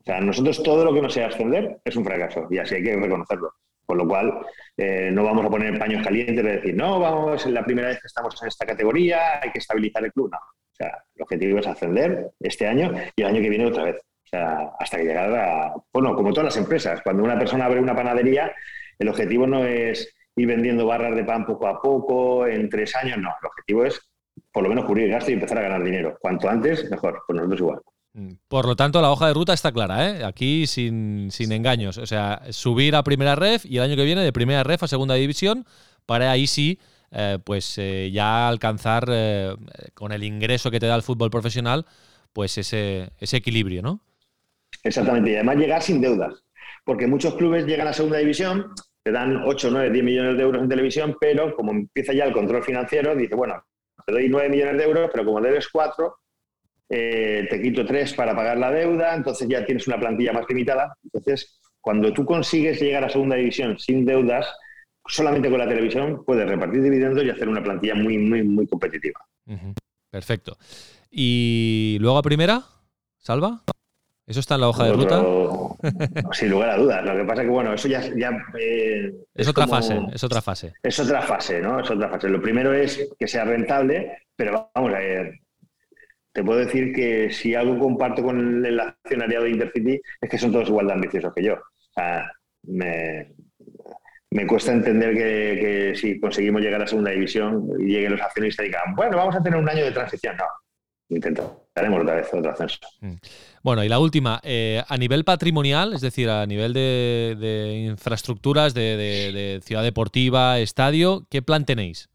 [0.00, 2.82] O sea, nosotros todo lo que no sea ascender es un fracaso y así hay
[2.82, 3.54] que reconocerlo.
[3.84, 7.52] Con lo cual, eh, no vamos a poner paños calientes de decir, no, vamos, es
[7.52, 10.30] la primera vez que estamos en esta categoría, hay que estabilizar el club.
[10.30, 10.38] No.
[10.38, 13.96] O sea, el objetivo es ascender este año y el año que viene otra vez.
[13.96, 17.94] O sea, hasta que llegara, bueno, como todas las empresas, cuando una persona abre una
[17.94, 18.52] panadería,
[19.02, 23.18] el objetivo no es ir vendiendo barras de pan poco a poco en tres años,
[23.18, 23.28] no.
[23.40, 24.00] El objetivo es
[24.50, 26.16] por lo menos cubrir el gasto y empezar a ganar dinero.
[26.20, 27.22] Cuanto antes, mejor.
[27.26, 27.80] Pues nosotros igual.
[28.14, 28.32] Mm.
[28.48, 30.24] Por lo tanto, la hoja de ruta está clara, ¿eh?
[30.24, 31.98] Aquí sin, engaños.
[31.98, 34.88] O sea, subir a primera ref y el año que viene de primera ref a
[34.88, 35.66] segunda división
[36.06, 36.78] para ahí sí,
[37.10, 39.54] eh, pues eh, ya alcanzar eh,
[39.94, 41.86] con el ingreso que te da el fútbol profesional,
[42.32, 44.00] pues ese, ese equilibrio, ¿no?
[44.82, 45.30] Exactamente.
[45.30, 46.44] Y además llegar sin deudas.
[46.84, 50.62] Porque muchos clubes llegan a segunda división, te dan 8, 9, 10 millones de euros
[50.62, 53.64] en televisión, pero como empieza ya el control financiero, dice, bueno,
[54.06, 56.16] te doy 9 millones de euros, pero como debes 4,
[56.94, 60.94] eh, te quito tres para pagar la deuda, entonces ya tienes una plantilla más limitada.
[61.02, 64.46] Entonces, cuando tú consigues llegar a segunda división sin deudas,
[65.06, 69.20] solamente con la televisión puedes repartir dividendos y hacer una plantilla muy, muy, muy competitiva.
[70.10, 70.58] Perfecto.
[71.10, 72.62] ¿Y luego a primera?
[73.16, 73.62] ¿Salva?
[74.32, 75.22] ¿Eso está en la hoja de ruta?
[76.32, 77.04] Sin lugar a dudas.
[77.04, 78.00] Lo que pasa es que, bueno, eso ya...
[78.58, 80.72] Eh, es, otra fase, es otra fase.
[80.82, 81.80] Es otra fase, ¿no?
[81.80, 82.30] Es otra fase.
[82.30, 85.34] Lo primero es que sea rentable, pero vamos a ver,
[86.32, 90.50] te puedo decir que si algo comparto con el accionariado de Intercity es que son
[90.50, 91.56] todos igual de ambiciosos que yo.
[91.56, 98.22] O sea, me, cuesta entender que, si conseguimos llegar a segunda división y lleguen los
[98.22, 100.38] accionistas y digan, bueno, vamos a tener un año de transición.
[100.38, 100.46] No,
[101.16, 102.78] intentaremos otra vez otro ascenso.
[103.00, 103.14] Mm.
[103.62, 109.60] Bueno, y la última, eh, a nivel patrimonial, es decir, a nivel de, infraestructuras, de
[109.62, 112.08] ciudad deportiva, estadio, ¿qué plan tenéis?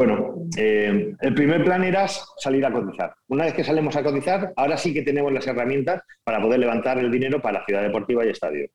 [0.00, 3.12] Bueno, eh, el primer plan era salir a cotizar.
[3.28, 6.98] Una vez que salimos a cotizar, ahora sí que tenemos las herramientas para poder levantar
[6.98, 8.66] el dinero para ciudad deportiva y estadio.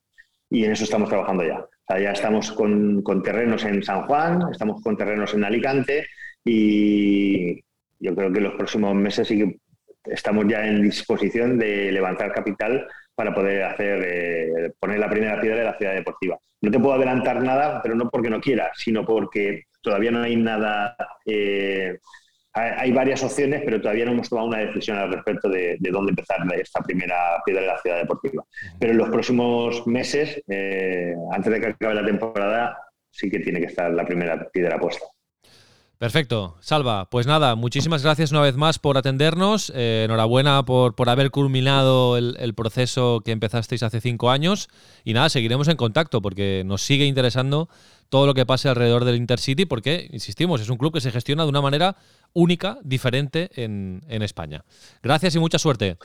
[0.52, 1.66] Y en eso estamos trabajando ya.
[2.00, 6.06] ya estamos con, terrenos en San Juan, estamos con terrenos en Alicante
[6.46, 7.60] y
[8.00, 9.58] yo creo que los próximos meses sí que
[10.06, 15.60] estamos ya en disposición de levantar capital para poder hacer eh, poner la primera piedra
[15.60, 16.38] de la ciudad deportiva.
[16.62, 20.36] No te puedo adelantar nada, pero no porque no quiera, sino porque todavía no hay
[20.36, 20.96] nada.
[21.26, 21.98] Eh,
[22.58, 26.38] hay varias opciones, pero todavía no hemos tomado una decisión al respecto de, dónde empezar
[26.54, 28.46] esta primera piedra de la ciudad deportiva.
[28.80, 32.78] Pero en los próximos meses, eh, antes de que acabe la temporada,
[33.12, 35.06] sí que tiene que estar la primera piedra puesta.
[35.98, 37.10] Perfecto, Salva.
[37.10, 39.72] Pues nada, muchísimas gracias una vez más por atendernos.
[39.74, 44.68] Eh, enhorabuena por, por, haber culminado el, proceso que empezasteis hace cinco años.
[45.06, 47.70] Y nada, seguiremos en contacto porque nos sigue interesando
[48.10, 51.44] todo lo que pase alrededor del Intercity porque, insistimos, es un club que se gestiona
[51.44, 51.96] de una manera
[52.34, 54.66] única, diferente en, en España.
[55.02, 55.98] Gracias y mucha suerte.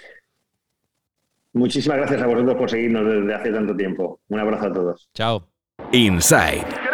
[1.53, 4.21] Muchísimas gracias a vosotros por seguirnos desde hace tanto tiempo.
[4.29, 5.11] Un abrazo a todos.
[5.15, 5.49] Chao.
[5.93, 6.90] Inside.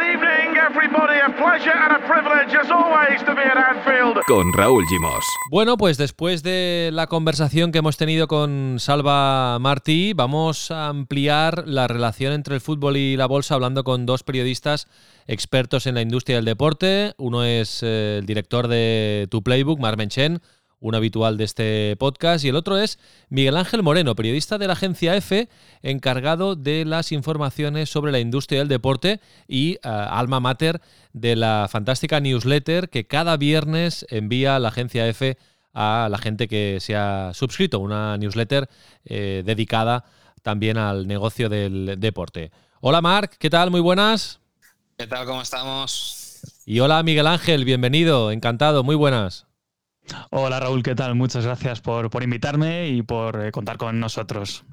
[4.26, 5.24] Con Raúl Gimos.
[5.50, 11.66] Bueno, pues después de la conversación que hemos tenido con Salva Martí, vamos a ampliar
[11.66, 14.86] la relación entre el fútbol y la bolsa hablando con dos periodistas
[15.26, 17.14] expertos en la industria del deporte.
[17.16, 20.40] Uno es eh, el director de Tu Playbook, Marmen Chen.
[20.80, 24.74] Un habitual de este podcast, y el otro es Miguel Ángel Moreno, periodista de la
[24.74, 25.48] agencia F,
[25.82, 30.80] encargado de las informaciones sobre la industria del deporte y eh, alma mater
[31.12, 35.36] de la fantástica newsletter que cada viernes envía la agencia F
[35.72, 38.68] a la gente que se ha suscrito, una newsletter
[39.04, 40.04] eh, dedicada
[40.42, 42.50] también al negocio del deporte.
[42.80, 43.70] Hola Marc, ¿qué tal?
[43.70, 44.40] Muy buenas.
[44.96, 45.26] ¿Qué tal?
[45.26, 46.40] ¿Cómo estamos?
[46.64, 49.45] Y hola Miguel Ángel, bienvenido, encantado, muy buenas.
[50.30, 51.14] Hola Raúl, ¿qué tal?
[51.14, 54.64] Muchas gracias por, invitarme y por eh, contar con nosotros.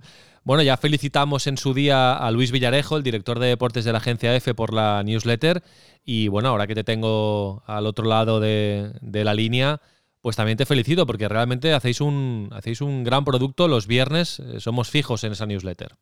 [0.44, 4.00] Bueno, ya felicitamos en su día a Luis Villarejo, el director de deportes de la
[4.00, 5.64] agencia F, por la newsletter.
[6.04, 9.80] Y bueno, ahora que te tengo al otro lado de, de la línea,
[10.24, 14.62] pues también te felicito porque realmente hacéis un, hacéis un gran producto los viernes, eh,
[14.62, 15.98] somos fijos en esa newsletter.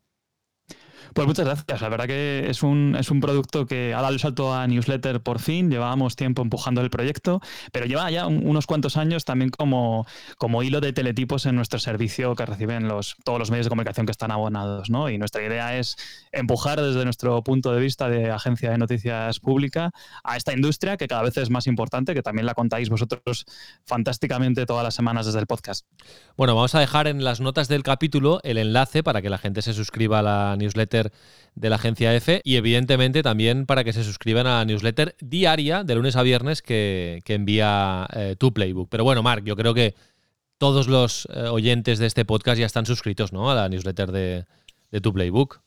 [1.13, 1.81] Pues muchas gracias.
[1.81, 5.21] La verdad que es un, es un producto que ha dado el salto a newsletter
[5.21, 5.69] por fin.
[5.69, 7.41] Llevábamos tiempo empujando el proyecto,
[7.73, 12.35] pero lleva ya unos cuantos años también como, como hilo de teletipos en nuestro servicio
[12.35, 14.89] que reciben los, todos los medios de comunicación que están abonados.
[14.89, 15.09] ¿no?
[15.09, 15.97] Y nuestra idea es
[16.31, 19.91] empujar desde nuestro punto de vista de agencia de noticias pública
[20.23, 23.45] a esta industria que cada vez es más importante, que también la contáis vosotros
[23.85, 25.85] fantásticamente todas las semanas desde el podcast.
[26.37, 29.61] Bueno, vamos a dejar en las notas del capítulo el enlace para que la gente
[29.61, 31.00] se suscriba a la newsletter
[31.55, 35.83] de la agencia F y evidentemente también para que se suscriban a la newsletter diaria
[35.83, 38.89] de lunes a viernes que, envía eh, tu Playbook.
[38.89, 39.95] Pero bueno, Mark, yo creo que
[40.57, 43.49] todos los eh, oyentes de este podcast ya están suscritos ¿no?
[43.49, 44.45] a la newsletter de,
[44.91, 45.61] de tu Playbook.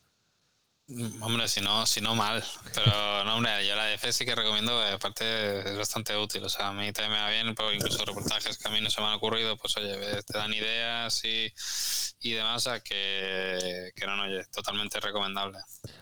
[1.20, 2.44] Hombre, si no, si no mal.
[2.74, 6.44] Pero no, hombre, yo la F sí que recomiendo, aparte es bastante útil.
[6.44, 8.90] O sea, a mí también me va bien, pero incluso reportajes que a mí no
[8.90, 11.50] se me han ocurrido, pues oye, te dan ideas y,
[12.20, 15.58] y demás, a que, que no, no, oye, totalmente recomendable.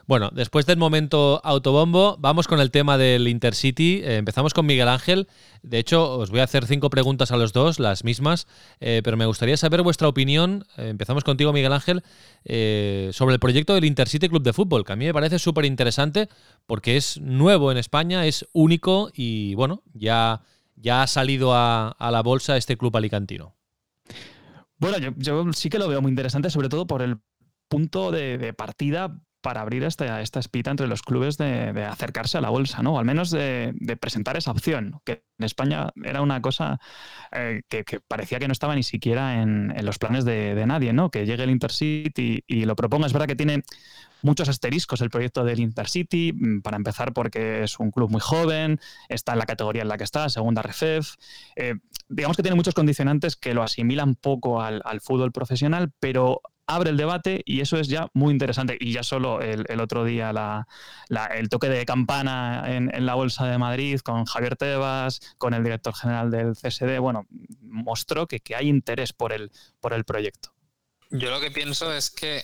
[0.07, 4.03] Bueno, después del momento autobombo, vamos con el tema del Intercity.
[4.03, 5.29] Eh, empezamos con Miguel Ángel.
[5.62, 8.49] De hecho, os voy a hacer cinco preguntas a los dos, las mismas,
[8.81, 10.66] eh, pero me gustaría saber vuestra opinión.
[10.77, 12.03] Eh, empezamos contigo, Miguel Ángel,
[13.14, 16.29] sobre el proyecto del Intercity Club de Fútbol, que a mí me parece súper interesante
[16.67, 20.43] porque es nuevo en España, es único y bueno, ya,
[20.77, 23.55] ya ha salido a, la bolsa este club alicantino.
[24.79, 27.19] Bueno, yo, sí que lo veo muy interesante, sobre todo por el
[27.69, 32.51] punto de, partida para abrir esta, esta espita entre los clubes de, acercarse a la
[32.51, 32.95] bolsa, ¿no?
[32.95, 36.81] O al menos de, presentar esa opción, que en España era una cosa
[37.33, 41.11] eh, que, parecía que no estaba ni siquiera en, los planes de, nadie, ¿no?
[41.11, 43.07] Que llegue el Intercity y, y, lo proponga.
[43.07, 43.63] Es verdad que tiene
[44.23, 48.81] muchos asteriscos el proyecto del Intercity, mm, para empezar porque es un club muy joven,
[49.09, 51.17] está en la categoría en la que está, segunda RFEF.
[51.57, 51.75] Eh,
[52.09, 56.97] digamos que tiene muchos condicionantes que lo asimilan poco al, fútbol profesional, pero abre el
[56.97, 58.77] debate y eso es ya muy interesante.
[58.79, 60.33] Y ya solo el, otro día
[61.35, 65.95] el toque de campana en, la Bolsa de Madrid con Javier Tebas, con el director
[65.95, 67.27] general del CSD, bueno,
[67.61, 70.53] mostró que, que hay interés por el, por el proyecto.
[71.11, 72.43] Yo lo que pienso es que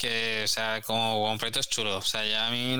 [0.00, 1.98] que, o sea, como, proyecto es chulo.
[1.98, 2.76] O sea, ya a mí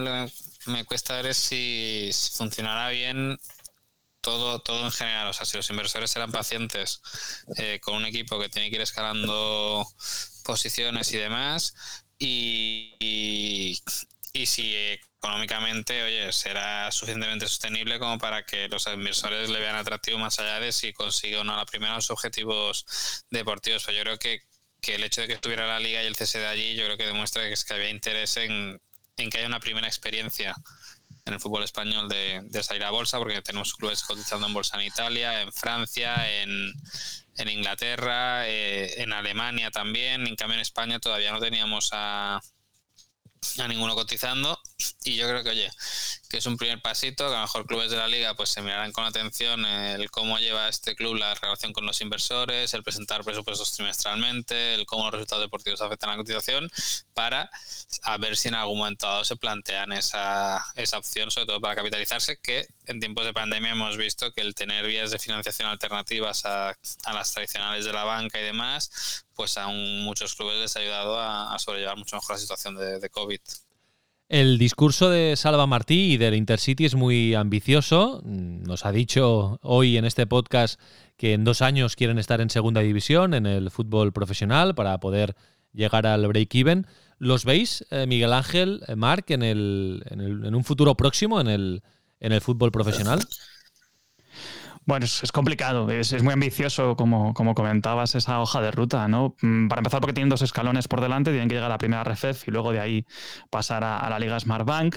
[0.67, 3.39] me cuesta ver si, funcionará bien
[4.23, 5.29] todo, todo en general.
[5.29, 7.03] O sea, si los inversores serán pacientes
[7.57, 9.87] eh, con un equipo que tiene que ir escalando
[10.45, 11.75] posiciones y demás,
[12.19, 12.97] y,
[14.33, 20.19] y, si económicamente, oye, será suficientemente sostenible como para que los inversores le vean atractivo
[20.19, 22.87] más allá de si consigue o no la primera los objetivos
[23.31, 23.85] deportivos.
[23.85, 24.50] Pero yo creo que
[24.81, 27.07] que el hecho de que estuviera la liga y el CSD allí, yo creo que
[27.07, 28.81] demuestra que, es que había interés en,
[29.17, 30.55] que haya una primera experiencia
[31.27, 34.87] en el fútbol español de, salir a bolsa, porque tenemos clubes cotizando en bolsa en
[34.87, 36.73] Italia, en Francia, en,
[37.49, 40.27] Inglaterra, eh, en Alemania también.
[40.27, 42.41] En cambio, en España todavía no teníamos a,
[43.59, 44.59] a ninguno cotizando.
[45.05, 45.71] Y yo creo que, oye,
[46.29, 48.63] que es un primer pasito, que a lo mejor clubes de la liga pues se
[48.63, 53.25] mirarán con atención el cómo lleva este club la relación con los inversores, el presentar
[53.25, 56.71] presupuestos trimestralmente, el cómo los resultados deportivos afectan a la cotización,
[57.15, 57.51] para
[58.03, 61.75] a ver si en algún momento dado se plantean esa, esa opción, sobre todo para
[61.75, 66.45] capitalizarse, que en tiempos de pandemia hemos visto que el tener vías de financiación alternativas
[66.45, 70.81] a, a las tradicionales de la banca y demás, pues a muchos clubes les ha
[70.81, 73.41] ayudado a, sobrellevar mucho mejor la situación de, de COVID.
[74.31, 78.23] El discurso de Salva Martí y del Intercity es muy ambicioso.
[78.25, 80.81] Nos ha dicho hoy en este podcast
[81.17, 85.35] que en dos años quieren estar en segunda división, en el fútbol profesional, para poder
[85.73, 86.87] llegar al break-even.
[87.19, 91.83] ¿Los veis, eh, Miguel Ángel, eh, Marc, en, el, en, un futuro próximo en el,
[92.21, 93.19] en el fútbol profesional?
[94.91, 99.37] Bueno, es, complicado, es, muy ambicioso, como, como comentabas, esa hoja de ruta, ¿no?
[99.41, 102.03] Mm, para empezar, porque tienen dos escalones por delante, tienen que llegar a la primera
[102.03, 103.07] RFEF y luego de ahí
[103.51, 104.97] pasar a, la Liga Smart Bank.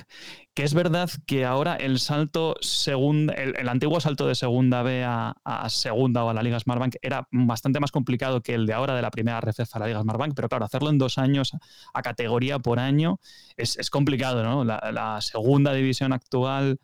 [0.56, 5.36] Que es verdad que ahora el salto segunda, el, antiguo salto de segunda B a,
[5.70, 8.96] segunda o a la Liga Smart Bank era bastante más complicado que el de ahora
[8.96, 11.52] de la primera RFEF a la Liga Smart Bank, pero claro, hacerlo en dos años
[11.94, 13.20] a categoría por año
[13.58, 14.64] es, complicado, ¿no?
[14.64, 16.80] la segunda división actual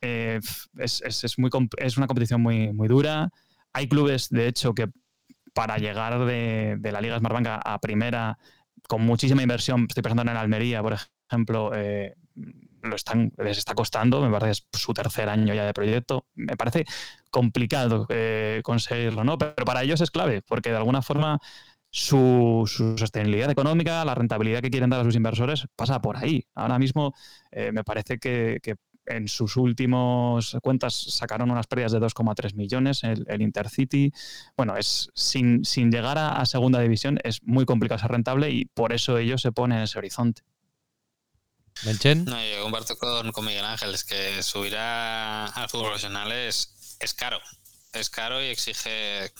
[0.00, 0.40] eh,
[0.78, 3.30] es, muy, es una competición muy, muy dura.
[3.72, 4.88] Hay clubes, de hecho, que
[5.52, 8.38] para llegar de, la Liga Smartbank a, primera,
[8.88, 10.96] con muchísima inversión, estoy pensando en Almería, por
[11.30, 12.14] ejemplo, eh,
[12.82, 16.26] lo están, les está costando, me parece que es su tercer año ya de proyecto.
[16.34, 16.84] Me parece
[17.30, 19.38] complicado eh, conseguirlo, ¿no?
[19.38, 21.40] Pero para ellos es clave, porque de alguna forma
[21.90, 22.64] su,
[22.98, 26.46] sostenibilidad económica, la rentabilidad que quieren dar a sus inversores, pasa por ahí.
[26.54, 27.14] Ahora mismo
[27.50, 28.60] me parece que,
[29.06, 34.12] en sus últimos cuentas sacaron unas pérdidas de 2,3 millones el, Intercity.
[34.56, 39.18] Bueno, es sin, llegar a, segunda división es muy complicado ser rentable y por eso
[39.18, 40.42] ellos se ponen en ese horizonte.
[41.84, 42.24] ¿Menchen?
[42.24, 47.38] No, yo comparto con, Miguel Ángel, es que subir al fútbol profesional es, es caro.
[47.92, 49.32] Es caro y exige,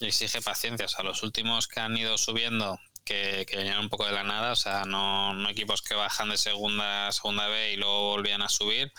[0.00, 0.86] y exige paciencia.
[0.86, 2.78] O sea, los últimos que han ido subiendo
[3.08, 6.36] que, venían un poco de la nada, o sea, no, no, equipos que bajan de
[6.36, 8.92] segunda segunda B y luego volvían a subir.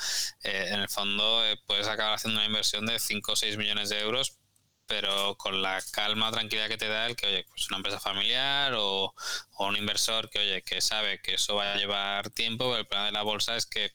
[0.43, 3.89] Eh, en el fondo eh, puedes acabar haciendo una inversión de 5 o 6 millones
[3.89, 4.39] de euros,
[4.87, 8.73] pero con la calma, tranquilidad que te da el que, oye, pues una empresa familiar
[8.75, 9.13] o,
[9.53, 12.87] o un inversor que, oye, que sabe que eso va a llevar tiempo, pero el
[12.87, 13.91] problema de la bolsa es que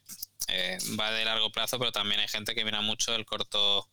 [0.48, 3.88] eh, va de largo plazo, pero también hay gente que mira mucho el corto,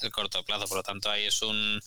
[0.00, 0.66] el corto plazo.
[0.66, 1.80] Por lo tanto, ahí es un,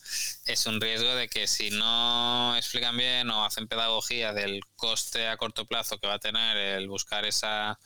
[0.46, 5.38] es un riesgo de que si no explican bien o hacen pedagogía del coste a
[5.38, 7.80] corto plazo que va a tener el buscar esa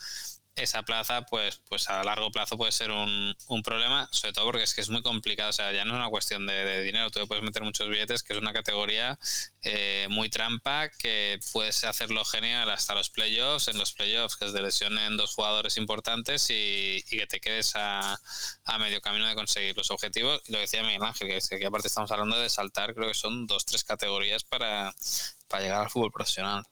[0.56, 4.64] esa plaza, pues, pues a largo plazo puede ser un, un, problema, sobre todo porque
[4.64, 7.28] es que es muy complicado, o sea, ya no es una cuestión de, dinero, tú
[7.28, 9.18] puedes meter muchos billetes, que es una categoría
[9.64, 14.62] eh, muy trampa, que puedes hacerlo genial hasta los playoffs, en los playoffs que se
[14.62, 18.20] lesionen dos jugadores importantes y, que te quedes a,
[18.80, 20.42] medio camino de conseguir los objetivos.
[20.48, 23.48] Y lo decía Miguel Ángel, que, que aparte estamos hablando de saltar, creo que son
[23.48, 24.94] dos, tres categorías para,
[25.48, 26.64] para llegar al fútbol profesional.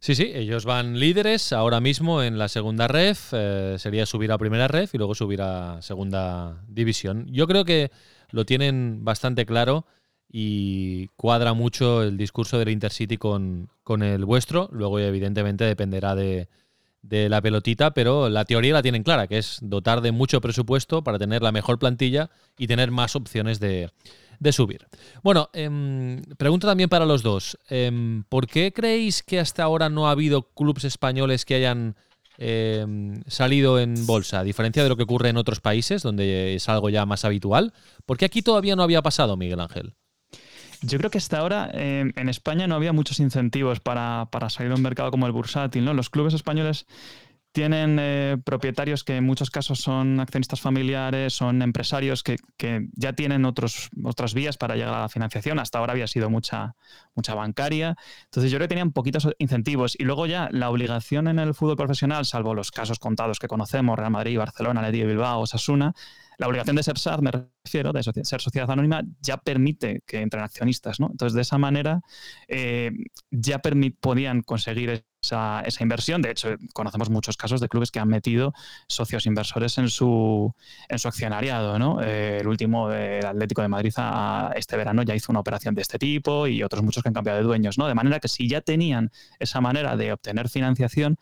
[0.00, 4.38] Sí, sí, ellos van líderes ahora mismo en la segunda ref, eh, sería subir a
[4.38, 7.26] primera ref y luego subir a segunda división.
[7.32, 7.90] Yo creo que
[8.30, 9.86] lo tienen bastante claro
[10.30, 14.68] y cuadra mucho el discurso del Intercity con, con el vuestro.
[14.70, 16.48] Luego, evidentemente, dependerá de,
[17.02, 21.02] de la pelotita, pero la teoría la tienen clara, que es dotar de mucho presupuesto
[21.02, 23.90] para tener la mejor plantilla y tener más opciones de,
[24.38, 24.86] de subir.
[25.22, 27.58] Bueno, eh, pregunta también para los dos.
[27.68, 31.96] Em, ¿Por qué creéis que hasta ahora no ha habido clubes españoles que hayan
[32.38, 36.68] em, salido en bolsa, a diferencia de lo que ocurre en otros países, donde es
[36.68, 37.72] algo ya más habitual?
[38.06, 39.94] ¿Por qué aquí todavía no había pasado, Miguel Ángel?
[40.80, 44.76] Yo creo que hasta ahora en España no había muchos incentivos para, para salir a
[44.76, 45.84] un mercado como el bursátil.
[45.84, 45.92] ¿no?
[45.92, 46.86] Los clubes españoles
[47.58, 52.36] tienen eh, propietarios que en muchos casos son accionistas familiares, son empresarios que,
[52.92, 55.58] ya tienen otros, otras vías para llegar a la financiación.
[55.58, 56.76] Hasta ahora había sido mucha,
[57.16, 57.96] mucha bancaria.
[58.26, 59.96] Entonces yo creo que tenían poquitos incentivos.
[59.98, 63.98] Y luego ya la obligación en el fútbol profesional, salvo los casos contados que conocemos,
[63.98, 65.94] Real Madrid, Barcelona, Leti Bilbao, Osasuna,
[66.36, 67.32] la obligación de ser SAD, me
[67.64, 71.00] refiero, de ser sociedad anónima, ya permite que entren accionistas.
[71.00, 72.02] Entonces, de esa manera,
[72.46, 72.92] eh,
[73.32, 73.60] ya
[74.00, 76.22] podían conseguir esa, inversión.
[76.22, 78.52] De hecho, conocemos muchos casos de clubes que han metido
[78.88, 80.54] socios inversores en su,
[80.88, 81.78] en su accionariado.
[81.78, 82.02] ¿no?
[82.02, 83.92] Eh, el último, el Atlético de Madrid,
[84.54, 87.38] este verano ya hizo una operación de este tipo y otros muchos que han cambiado
[87.38, 87.78] de dueños.
[87.78, 87.86] ¿no?
[87.86, 91.18] De manera que si ya tenían esa manera de obtener financiación,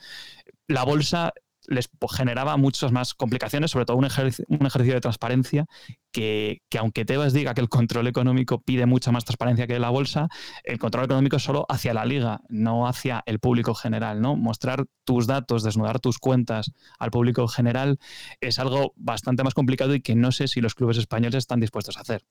[0.68, 1.32] la bolsa
[1.68, 5.66] les generaba muchas más complicaciones, sobre todo un, ejercicio, de transparencia
[6.12, 10.28] que, aunque Tebas diga que el control económico pide mucha más transparencia que la bolsa,
[10.64, 14.20] el control económico es solo hacia la liga, no hacia el público general.
[14.20, 14.36] ¿no?
[14.36, 17.98] Mostrar tus datos, desnudar tus cuentas al público general
[18.40, 21.96] es algo bastante más complicado y que no sé si los clubes españoles están dispuestos
[21.96, 22.24] a hacer.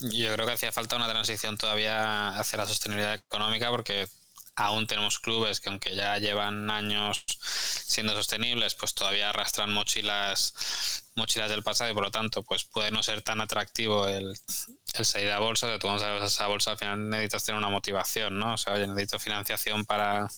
[0.00, 4.08] Yo creo que hacía falta una transición todavía hacia la sostenibilidad económica porque
[4.56, 7.24] aún tenemos clubes que aunque ya llevan años
[7.86, 10.54] siendo sostenibles, pues todavía arrastran mochilas
[11.16, 14.34] mochilas del pasado y por lo tanto pues puede no ser tan atractivo el,
[14.94, 17.68] el salir a bolsa, que tú vamos a esa bolsa al final necesitas tener una
[17.68, 18.54] motivación, ¿no?
[18.54, 20.28] O sea, oye, necesito financiación para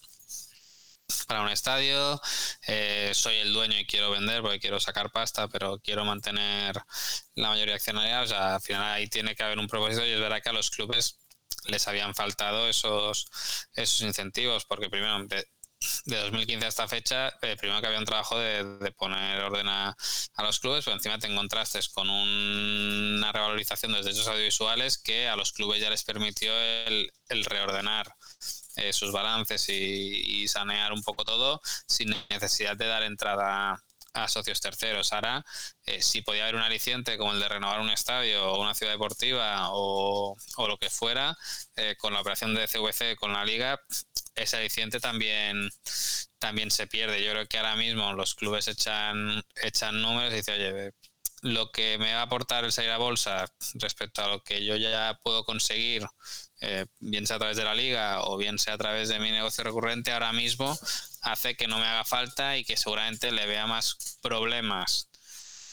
[1.26, 2.20] para un estadio,
[2.66, 6.76] eh, soy el dueño y quiero vender porque quiero sacar pasta, pero quiero mantener
[7.34, 10.20] la mayoría accionaria, o sea, al final ahí tiene que haber un propósito y es
[10.20, 11.18] verdad que a los clubes
[11.66, 13.28] les habían faltado esos,
[13.74, 15.26] esos incentivos, porque primero
[16.04, 19.96] de 2015 a esta fecha, eh, primero que había un trabajo de, poner orden a,
[20.38, 25.36] los clubes, pero encima te encontraste con una revalorización de los derechos audiovisuales que a
[25.36, 28.14] los clubes ya les permitió el, reordenar
[28.76, 33.82] eh, sus balances y, sanear un poco todo sin necesidad de dar entrada
[34.16, 35.12] a socios terceros.
[35.12, 35.44] Ahora,
[35.84, 38.92] eh, si podía haber un aliciente como el de renovar un estadio o una ciudad
[38.92, 41.36] deportiva o, lo que fuera,
[41.98, 43.80] con la operación de CVC con la liga,
[44.34, 45.70] ese aliciente también,
[46.38, 47.22] también se pierde.
[47.22, 50.92] Yo creo que ahora mismo los clubes echan, echan números y dicen, oye,
[51.42, 54.76] lo que me va a aportar el salir a bolsa respecto a lo que yo
[54.76, 56.06] ya puedo conseguir,
[56.60, 59.30] eh, bien sea a través de la liga o bien sea a través de mi
[59.30, 60.78] negocio recurrente, ahora mismo
[61.22, 65.08] hace que no me haga falta y que seguramente le vea más problemas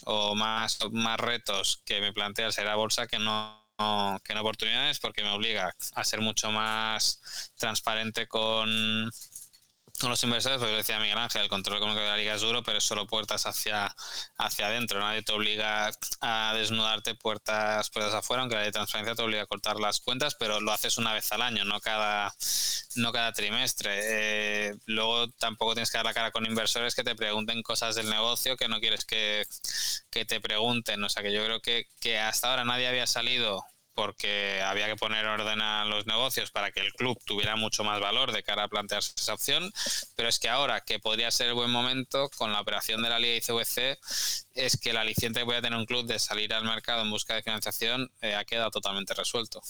[0.05, 3.61] o más, más retos que me plantea el salir a bolsa que no
[4.23, 9.11] que no oportunidades porque me obliga a ser mucho más transparente con,
[9.99, 12.63] con los inversores, porque decía Miguel Ángel, el control económico de la liga es duro,
[12.63, 13.95] pero es solo puertas hacia,
[14.37, 14.99] hacia adentro.
[14.99, 15.91] Nadie te obliga
[16.21, 20.35] a desnudarte puertas, puertas afuera, aunque la de transparencia te obliga a cortar las cuentas,
[20.35, 22.33] pero lo haces una vez al año, no cada,
[22.95, 23.91] no cada trimestre.
[24.69, 28.09] Eh, luego tampoco tienes que dar la cara con inversores que te pregunten cosas del
[28.09, 29.45] negocio que no quieres que,
[30.09, 31.03] que te pregunten.
[31.03, 33.63] O sea que yo creo que, que hasta ahora nadie había salido
[33.93, 37.99] porque había que poner orden a los negocios para que el club tuviera mucho más
[37.99, 39.71] valor de cara a plantearse esa opción,
[40.15, 43.19] pero es que ahora que podría ser el buen momento con la operación de la
[43.19, 43.99] Liga ICVC
[44.55, 47.35] es que el aliciente que puede tener un club de salir al mercado en busca
[47.35, 49.61] de financiación eh, ha quedado totalmente resuelto.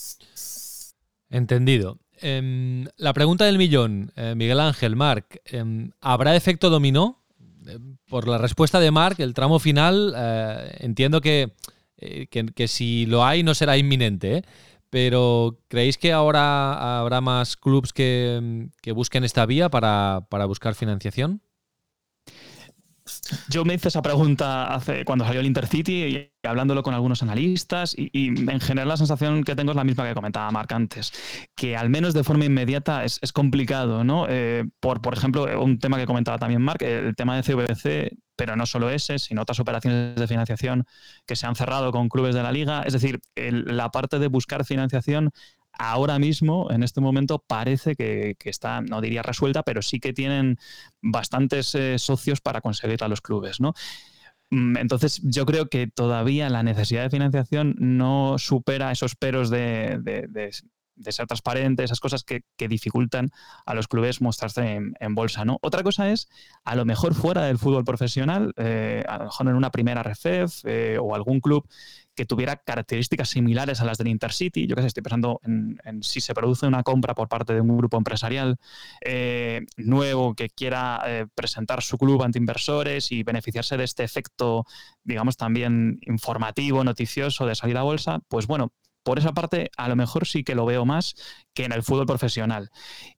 [1.30, 2.00] Entendido.
[2.22, 7.24] Em, la pregunta del millón, eh, Miguel Ángel, Marc, em, ¿habrá efecto dominó?
[7.66, 11.54] Em, por la respuesta de Marc, el tramo final, eh, entiendo que
[12.04, 14.44] eh, que, si lo hay no será inminente, ¿eh?
[14.90, 21.42] pero ¿creéis que ahora habrá más clubes que, busquen esta vía para, para buscar financiación?
[23.48, 27.96] Yo me hice esa pregunta hace cuando salió el Intercity y hablándolo con algunos analistas
[27.98, 31.14] y, en general la sensación que tengo es la misma que comentaba Marc antes,
[31.56, 34.26] que al menos de forma inmediata es, complicado, ¿no?
[34.30, 38.56] Eh, por, por ejemplo, un tema que comentaba también Marc, el tema de CVC, pero
[38.56, 40.86] no solo ese, sino otras operaciones de financiación
[41.26, 44.66] que se han cerrado con clubes de la liga, es decir, la parte de buscar
[44.66, 45.32] financiación
[45.78, 50.58] ahora mismo, en este momento, parece que, está, no diría resuelta, pero sí que tienen
[51.02, 53.74] bastantes eh, socios para conseguir a los clubes, ¿no?
[54.52, 60.00] Mm, entonces, yo creo que todavía la necesidad de financiación no supera esos peros de,
[61.12, 63.30] ser transparente, esas cosas que, dificultan
[63.66, 65.44] a los clubes mostrarse en, bolsa.
[65.44, 65.58] ¿no?
[65.62, 66.30] Otra cosa es,
[66.64, 70.64] a lo mejor fuera del fútbol profesional, eh, a lo mejor en una primera RFEF
[70.64, 71.68] eh, o algún club
[72.16, 74.66] que tuviera características similares a las del Intercity.
[74.66, 77.76] Yo que sé, estoy pensando en, si se produce una compra por parte de un
[77.76, 78.58] grupo empresarial
[79.02, 81.04] eh, nuevo que quiera
[81.36, 84.66] presentar su club ante inversores y beneficiarse de este efecto,
[85.04, 88.72] digamos, también informativo, noticioso de salir a bolsa, pues bueno,
[89.04, 91.16] por esa parte, a lo mejor sí que lo veo más
[91.54, 92.72] que en el fútbol profesional.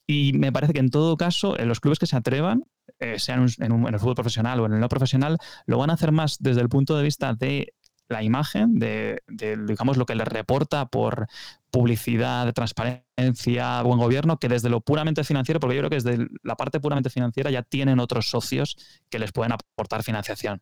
[0.07, 2.65] Y me parece que en todo caso, en los clubes que se atrevan,
[2.99, 6.11] eh, sean en, el fútbol profesional o en el no profesional, lo van a hacer
[6.11, 7.73] más desde el punto de vista de
[8.07, 11.27] la imagen de, digamos, lo que le reporta por
[11.71, 16.55] publicidad, transparencia, buen gobierno, que desde lo puramente financiero, porque yo creo que desde la
[16.55, 18.77] parte puramente financiera ya tienen otros socios
[19.09, 20.61] que les pueden aportar financiación.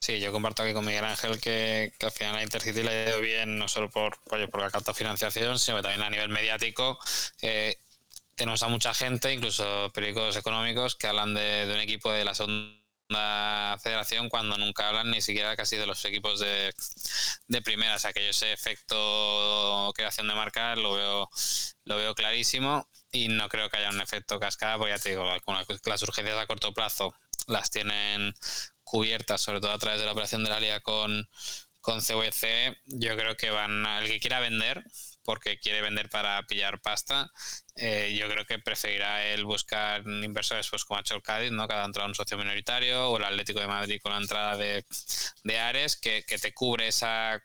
[0.00, 3.20] Sí, yo comparto aquí con Miguel Ángel que, al final la Intercity le ha ido
[3.20, 6.98] bien, no solo por, por, la financiación, sino también a nivel mediático.
[7.42, 7.76] Eh,
[8.36, 13.76] tenemos a mucha gente, incluso periódicos económicos, que hablan de, un equipo de la segunda
[13.82, 16.72] federación cuando nunca hablan ni siquiera casi de los equipos de,
[17.48, 17.96] de primera.
[17.96, 21.28] O sea que yo ese efecto creación de marca lo veo,
[21.84, 25.24] lo veo clarísimo y no creo que haya un efecto cascada, porque ya te digo,
[25.86, 27.14] las urgencias a corto plazo
[27.46, 28.34] las tienen
[28.88, 31.28] cubiertas, sobre todo a través de la operación de la liga con,
[31.80, 32.76] con CVC.
[32.86, 34.84] Yo creo que van, el que quiera vender,
[35.22, 37.30] porque quiere vender para pillar pasta,
[37.76, 41.68] eh, yo creo que preferirá él buscar inversores pues como ha hecho el Cádiz, ¿no?
[41.68, 44.84] Cada entrada un socio minoritario, o el Atlético de Madrid con la entrada de,
[45.44, 47.42] de Ares, que, que te cubre esa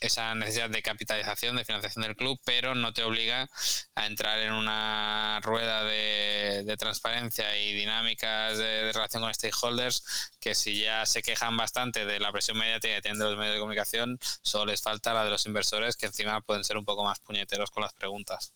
[0.00, 3.48] esa necesidad de capitalización, de financiación del club, pero no te obliga
[3.94, 10.80] a entrar en una rueda de, transparencia y dinámicas de, relación con stakeholders que si
[10.80, 14.18] ya se quejan bastante de la presión mediática que tienen de los medios de comunicación,
[14.42, 17.70] solo les falta la de los inversores que encima pueden ser un poco más puñeteros
[17.70, 18.52] con las preguntas.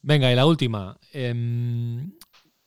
[0.00, 0.96] Venga, y la última.
[1.12, 2.12] Em,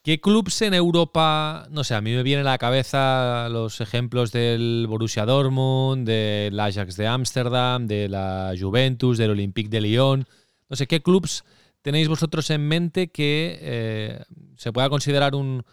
[0.03, 4.31] ¿Qué clubs en Europa, no sé, a mí me viene a la cabeza los ejemplos
[4.31, 10.27] del Borussia Dortmund, del Ajax de Ámsterdam, de la Juventus, del Olympique de Lyon,
[10.69, 11.43] no sé, ¿qué clubs
[11.83, 14.23] tenéis vosotros en mente que eh,
[14.55, 15.63] se pueda considerar un,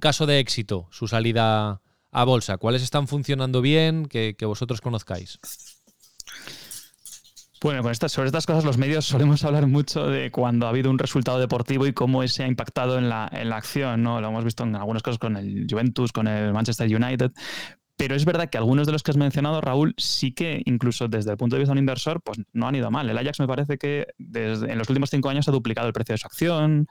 [0.00, 1.80] caso de éxito su salida
[2.10, 2.56] a bolsa?
[2.56, 5.38] ¿Cuáles están funcionando bien que, vosotros conozcáis?
[7.62, 11.38] Bueno, sobre estas cosas los medios solemos hablar mucho de cuando ha habido un resultado
[11.38, 14.20] deportivo y cómo ese ha impactado en la, en la acción, ¿no?
[14.20, 17.32] Lo hemos visto en algunos casos con el Juventus, con el Manchester United,
[17.96, 21.30] pero es verdad que algunos de los que has mencionado, Raúl, sí que incluso desde
[21.30, 23.08] el punto de vista de un inversor, pues no han ido mal.
[23.08, 26.12] El Ajax me parece que desde, en los últimos cinco años ha duplicado el precio
[26.12, 26.86] de su acción.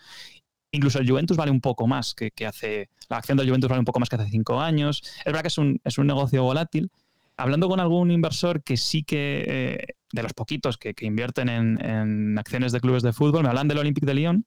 [0.71, 2.89] Incluso el Juventus vale un poco más que, hace.
[3.07, 5.03] La acción del Juventus vale un poco más que hace cinco años.
[5.19, 6.89] Es verdad que es un, es un negocio volátil.
[7.37, 12.71] Hablando con algún inversor que sí que, eh, de los poquitos que, invierten en, acciones
[12.71, 14.45] de clubes de fútbol, me hablan del Olympique de Lyon.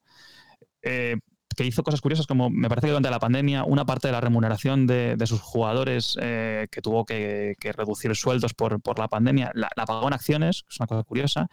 [0.82, 1.16] Eh,
[1.57, 4.20] que hizo cosas curiosas, como me parece que durante la pandemia una parte de la
[4.20, 10.07] remuneración de, sus jugadores eh, que tuvo que, reducir sueldos por, la pandemia la, pagó
[10.07, 11.49] en acciones, es una cosa curiosa.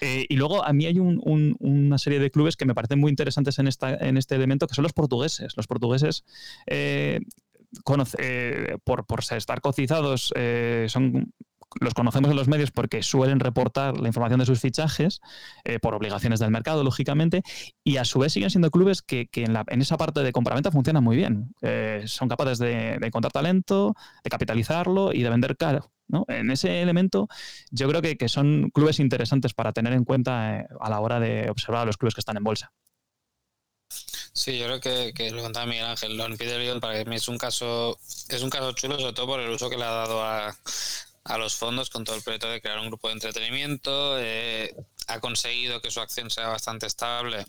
[0.00, 3.68] Y luego a mí hay una serie de clubes que me parecen muy interesantes en,
[3.68, 5.56] esta, en este elemento, que son los portugueses.
[5.56, 6.24] Los portugueses
[8.18, 10.32] eh, por, por, estar cotizados,
[10.88, 11.32] son
[11.80, 15.20] los conocemos en los medios porque suelen reportar la información de sus fichajes
[15.64, 17.42] eh, por obligaciones del mercado, lógicamente,
[17.84, 21.16] y a su vez siguen siendo clubes que, en, esa parte de compraventa funcionan muy
[21.16, 21.54] bien.
[21.62, 23.94] Eh, son capaces de, encontrar talento,
[24.24, 25.92] de capitalizarlo y de vender caro.
[26.28, 27.28] En ese elemento
[27.70, 31.50] yo creo que, son clubes interesantes para tener en cuenta eh, a la hora de
[31.50, 32.72] observar a los clubes que están en bolsa.
[34.38, 37.38] Sí, yo creo que, que lo contaba Miguel Ángel, Lo Lyon para mí es un
[37.38, 40.56] caso es un caso chulo, sobre todo por el uso que le ha dado a,
[41.24, 44.16] a los fondos con todo el proyecto de crear un grupo de entretenimiento.
[44.20, 44.76] Eh,
[45.08, 47.46] ha conseguido que su acción sea bastante estable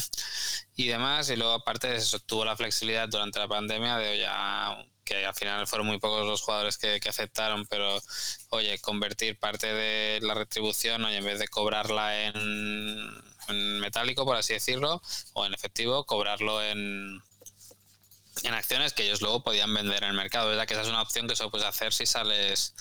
[0.76, 1.28] y demás.
[1.28, 5.34] Y luego, aparte de eso, tuvo la flexibilidad durante la pandemia de, ya que al
[5.34, 8.00] final fueron muy pocos los jugadores que, aceptaron, pero
[8.50, 14.36] oye, convertir parte de la retribución, oye, en vez de cobrarla en, en metálico, por
[14.36, 15.02] así decirlo,
[15.34, 17.22] o en efectivo, cobrarlo en,
[18.44, 20.48] en acciones que ellos luego podían vender en el mercado.
[20.48, 20.66] ¿verdad?
[20.66, 22.74] Que esa es una opción que solo puedes hacer si sales,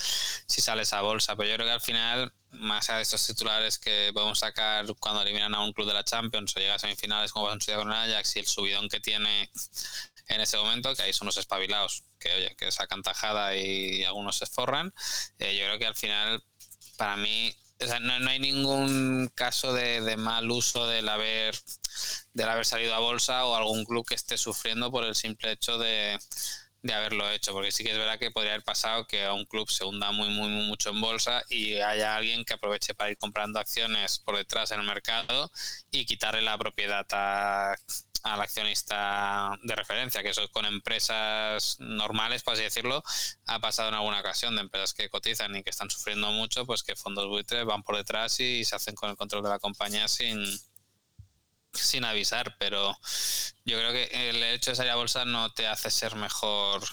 [0.47, 1.35] si sales a bolsa.
[1.35, 5.21] Pero yo creo que al final, más allá de estos titulares que podemos sacar cuando
[5.21, 7.91] eliminan a un club de la Champions o llega a semifinales como va a con
[7.91, 9.49] el Ajax y el subidón que tiene
[10.27, 14.37] en ese momento, que ahí son los espabilados, que oye, que sacan tajada y algunos
[14.37, 14.93] se forran.
[15.39, 16.43] Eh, yo creo que al final,
[16.95, 17.53] para mí,
[18.01, 21.55] no, hay ningún caso de, mal uso del haber,
[22.33, 25.77] del haber salido a bolsa o algún club que esté sufriendo por el simple hecho
[25.77, 26.17] de,
[26.93, 29.69] haberlo hecho, porque sí que es verdad que podría haber pasado que a un club
[29.69, 33.17] se hunda muy, muy, muy mucho en bolsa y haya alguien que aproveche para ir
[33.17, 35.51] comprando acciones por detrás en el mercado
[35.91, 37.75] y quitarle la propiedad a,
[38.23, 43.03] al accionista de referencia, que eso con empresas normales, por así decirlo,
[43.47, 46.83] ha pasado en alguna ocasión de empresas que cotizan y que están sufriendo mucho, pues
[46.83, 50.07] que fondos buitres van por detrás y se hacen con el control de la compañía
[50.07, 50.43] sin,
[51.73, 52.97] sin avisar, pero
[53.65, 56.83] yo creo que el hecho de salir a bolsa no te hace ser mejor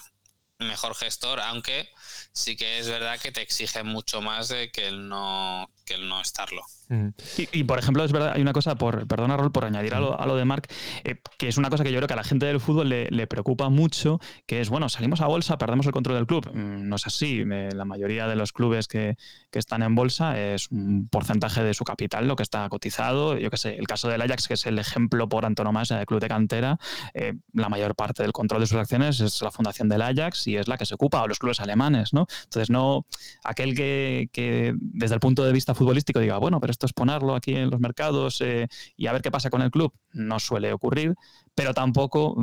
[0.59, 1.89] mejor gestor, aunque
[2.33, 6.07] sí que es verdad que te exige mucho más de que el no que el
[6.07, 6.65] no estarlo.
[7.51, 10.35] Y, por ejemplo, es verdad, hay una cosa, por, perdona Rol, por añadir a lo,
[10.35, 10.67] de Mark,
[11.03, 13.27] eh, que es una cosa que yo creo que a la gente del fútbol le,
[13.27, 16.49] preocupa mucho, que es, bueno, salimos a bolsa, perdemos el control del club.
[16.51, 19.17] Mm, no es así, la mayoría de los clubes que,
[19.51, 23.37] están en bolsa es un porcentaje de su capital lo que está cotizado.
[23.37, 26.21] Yo qué sé, el caso del Ajax, que es el ejemplo por antonomasia del club
[26.21, 26.79] de cantera,
[27.13, 30.55] eh, la mayor parte del control de sus acciones es la fundación del Ajax y
[30.55, 32.25] es la que se ocupa, o los clubes alemanes, ¿no?
[32.45, 33.05] Entonces, no,
[33.43, 37.35] aquel que, que desde el punto de vista futbolístico diga, bueno, pero esto es ponerlo
[37.35, 40.71] aquí en los mercados eh, y a ver qué pasa con el club, no suele
[40.71, 41.13] ocurrir,
[41.53, 42.41] pero tampoco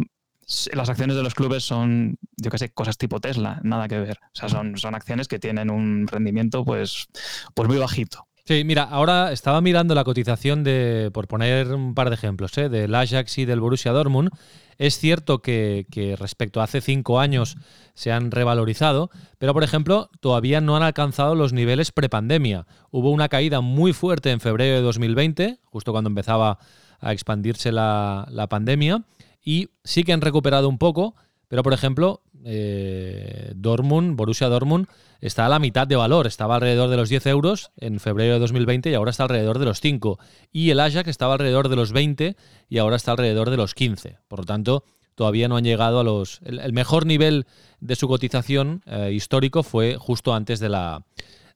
[0.75, 4.19] las acciones de los clubes son, yo qué sé, cosas tipo Tesla, nada que ver.
[4.23, 7.07] O sea, son, son acciones que tienen un rendimiento pues,
[7.55, 8.29] pues muy bajito.
[8.47, 12.69] Sí, mira, ahora estaba mirando la cotización de, por poner un par de ejemplos, ¿eh?
[12.69, 14.31] del Ajax y del Borussia Dortmund.
[14.79, 15.85] Es cierto que,
[16.17, 17.57] respecto a hace cinco años
[17.95, 22.69] se han revalorizado, pero por ejemplo todavía no han alcanzado los niveles prepandemia.
[22.93, 26.61] Hubo una caída muy fuerte en febrero de 2020, justo cuando empezaba
[27.01, 29.03] a expandirse la, pandemia,
[29.45, 31.17] y sí que han recuperado un poco,
[31.49, 34.87] pero por ejemplo eh, Dortmund, Borussia Dortmund,
[35.21, 36.27] está a la mitad de valor.
[36.27, 39.65] Estaba alrededor de los 10 euros en febrero de 2020 y ahora está alrededor de
[39.65, 40.19] los 5.
[40.53, 42.37] Y el Ajax estaba alrededor de los 20
[42.69, 44.19] y ahora está alrededor de los 15.
[44.29, 46.41] Por lo tanto, todavía no han llegado a los...
[46.45, 47.47] El, mejor nivel
[47.81, 51.05] de su cotización eh, histórico fue justo antes de la,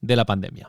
[0.00, 0.68] de la pandemia.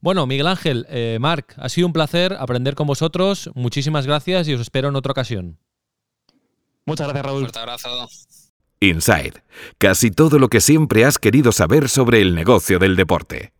[0.00, 3.50] Bueno, Miguel Ángel, eh, Marc, ha sido un placer aprender con vosotros.
[3.54, 5.58] Muchísimas gracias y os espero en otra ocasión.
[6.86, 7.40] Muchas gracias, Raúl.
[7.40, 8.08] Fuerte abrazo.
[8.82, 9.42] Inside,
[9.76, 13.52] casi todo lo que siempre has querido saber sobre el negocio del deporte.